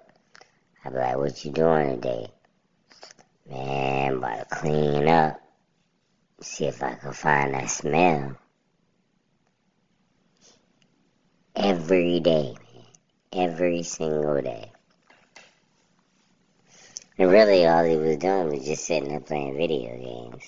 I'd 0.84 0.92
be 0.92 0.98
like, 1.00 1.16
what 1.16 1.44
you 1.44 1.50
doing 1.50 1.96
today? 1.96 2.28
Man, 3.50 4.12
I'm 4.12 4.18
about 4.18 4.48
to 4.48 4.54
clean 4.54 5.08
up. 5.08 5.40
See 6.40 6.66
if 6.66 6.80
I 6.80 6.94
can 6.94 7.12
find 7.12 7.54
that 7.54 7.68
smell. 7.68 8.36
every 11.56 12.20
day. 12.20 12.54
Every 13.32 13.82
single 13.82 14.40
day. 14.42 14.70
And 17.18 17.32
really 17.32 17.66
all 17.66 17.82
he 17.82 17.96
was 17.96 18.18
doing 18.18 18.50
was 18.50 18.64
just 18.64 18.84
sitting 18.84 19.08
there 19.08 19.18
playing 19.18 19.56
video 19.56 19.96
games. 19.96 20.44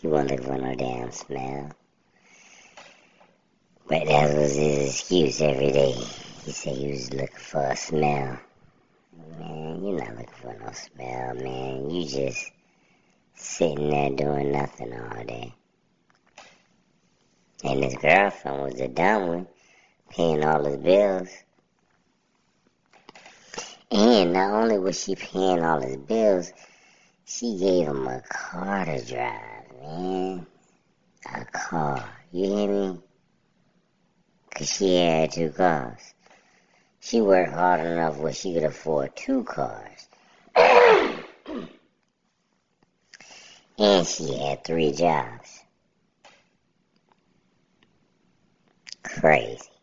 He 0.00 0.08
wasn't 0.08 0.32
looking 0.32 0.46
for 0.46 0.58
no 0.58 0.74
damn 0.74 1.12
smell. 1.12 1.70
But 3.86 4.06
that 4.06 4.34
was 4.34 4.56
his 4.56 4.90
excuse 4.90 5.42
every 5.42 5.70
day. 5.70 5.92
He 6.44 6.52
said 6.52 6.76
he 6.76 6.90
was 6.90 7.12
looking 7.12 7.36
for 7.36 7.62
a 7.62 7.76
smell. 7.76 8.38
Man, 9.38 9.84
you're 9.84 9.98
not 9.98 10.16
looking 10.16 10.34
for 10.40 10.56
no 10.58 10.72
smell, 10.72 11.34
man. 11.34 11.90
You 11.90 12.08
just 12.08 12.50
sitting 13.34 13.90
there 13.90 14.10
doing 14.10 14.52
nothing 14.52 14.92
all 14.94 15.24
day. 15.24 15.52
And 17.62 17.84
his 17.84 17.94
girlfriend 17.96 18.62
was 18.62 18.80
a 18.80 18.88
dumb 18.88 19.26
one 19.26 19.48
paying 20.08 20.44
all 20.44 20.64
his 20.64 20.78
bills. 20.78 21.28
And 23.90 24.32
not 24.32 24.62
only 24.62 24.78
was 24.78 25.02
she 25.02 25.14
paying 25.14 25.62
all 25.62 25.80
his 25.80 25.98
bills, 25.98 26.52
she 27.26 27.58
gave 27.58 27.88
him 27.88 28.06
a 28.06 28.22
car 28.22 28.86
to 28.86 29.04
drive, 29.04 29.82
man. 29.82 30.46
A 31.34 31.44
car. 31.46 32.08
You 32.32 32.46
hear 32.46 32.68
me? 32.68 33.03
Because 34.54 34.72
she 34.72 34.94
had 34.94 35.32
two 35.32 35.50
cars. 35.50 36.14
She 37.00 37.20
worked 37.20 37.52
hard 37.52 37.80
enough 37.80 38.18
where 38.18 38.32
she 38.32 38.54
could 38.54 38.62
afford 38.62 39.16
two 39.16 39.42
cars. 39.42 40.08
and 43.78 44.06
she 44.06 44.38
had 44.38 44.62
three 44.62 44.92
jobs. 44.92 45.60
Crazy. 49.02 49.73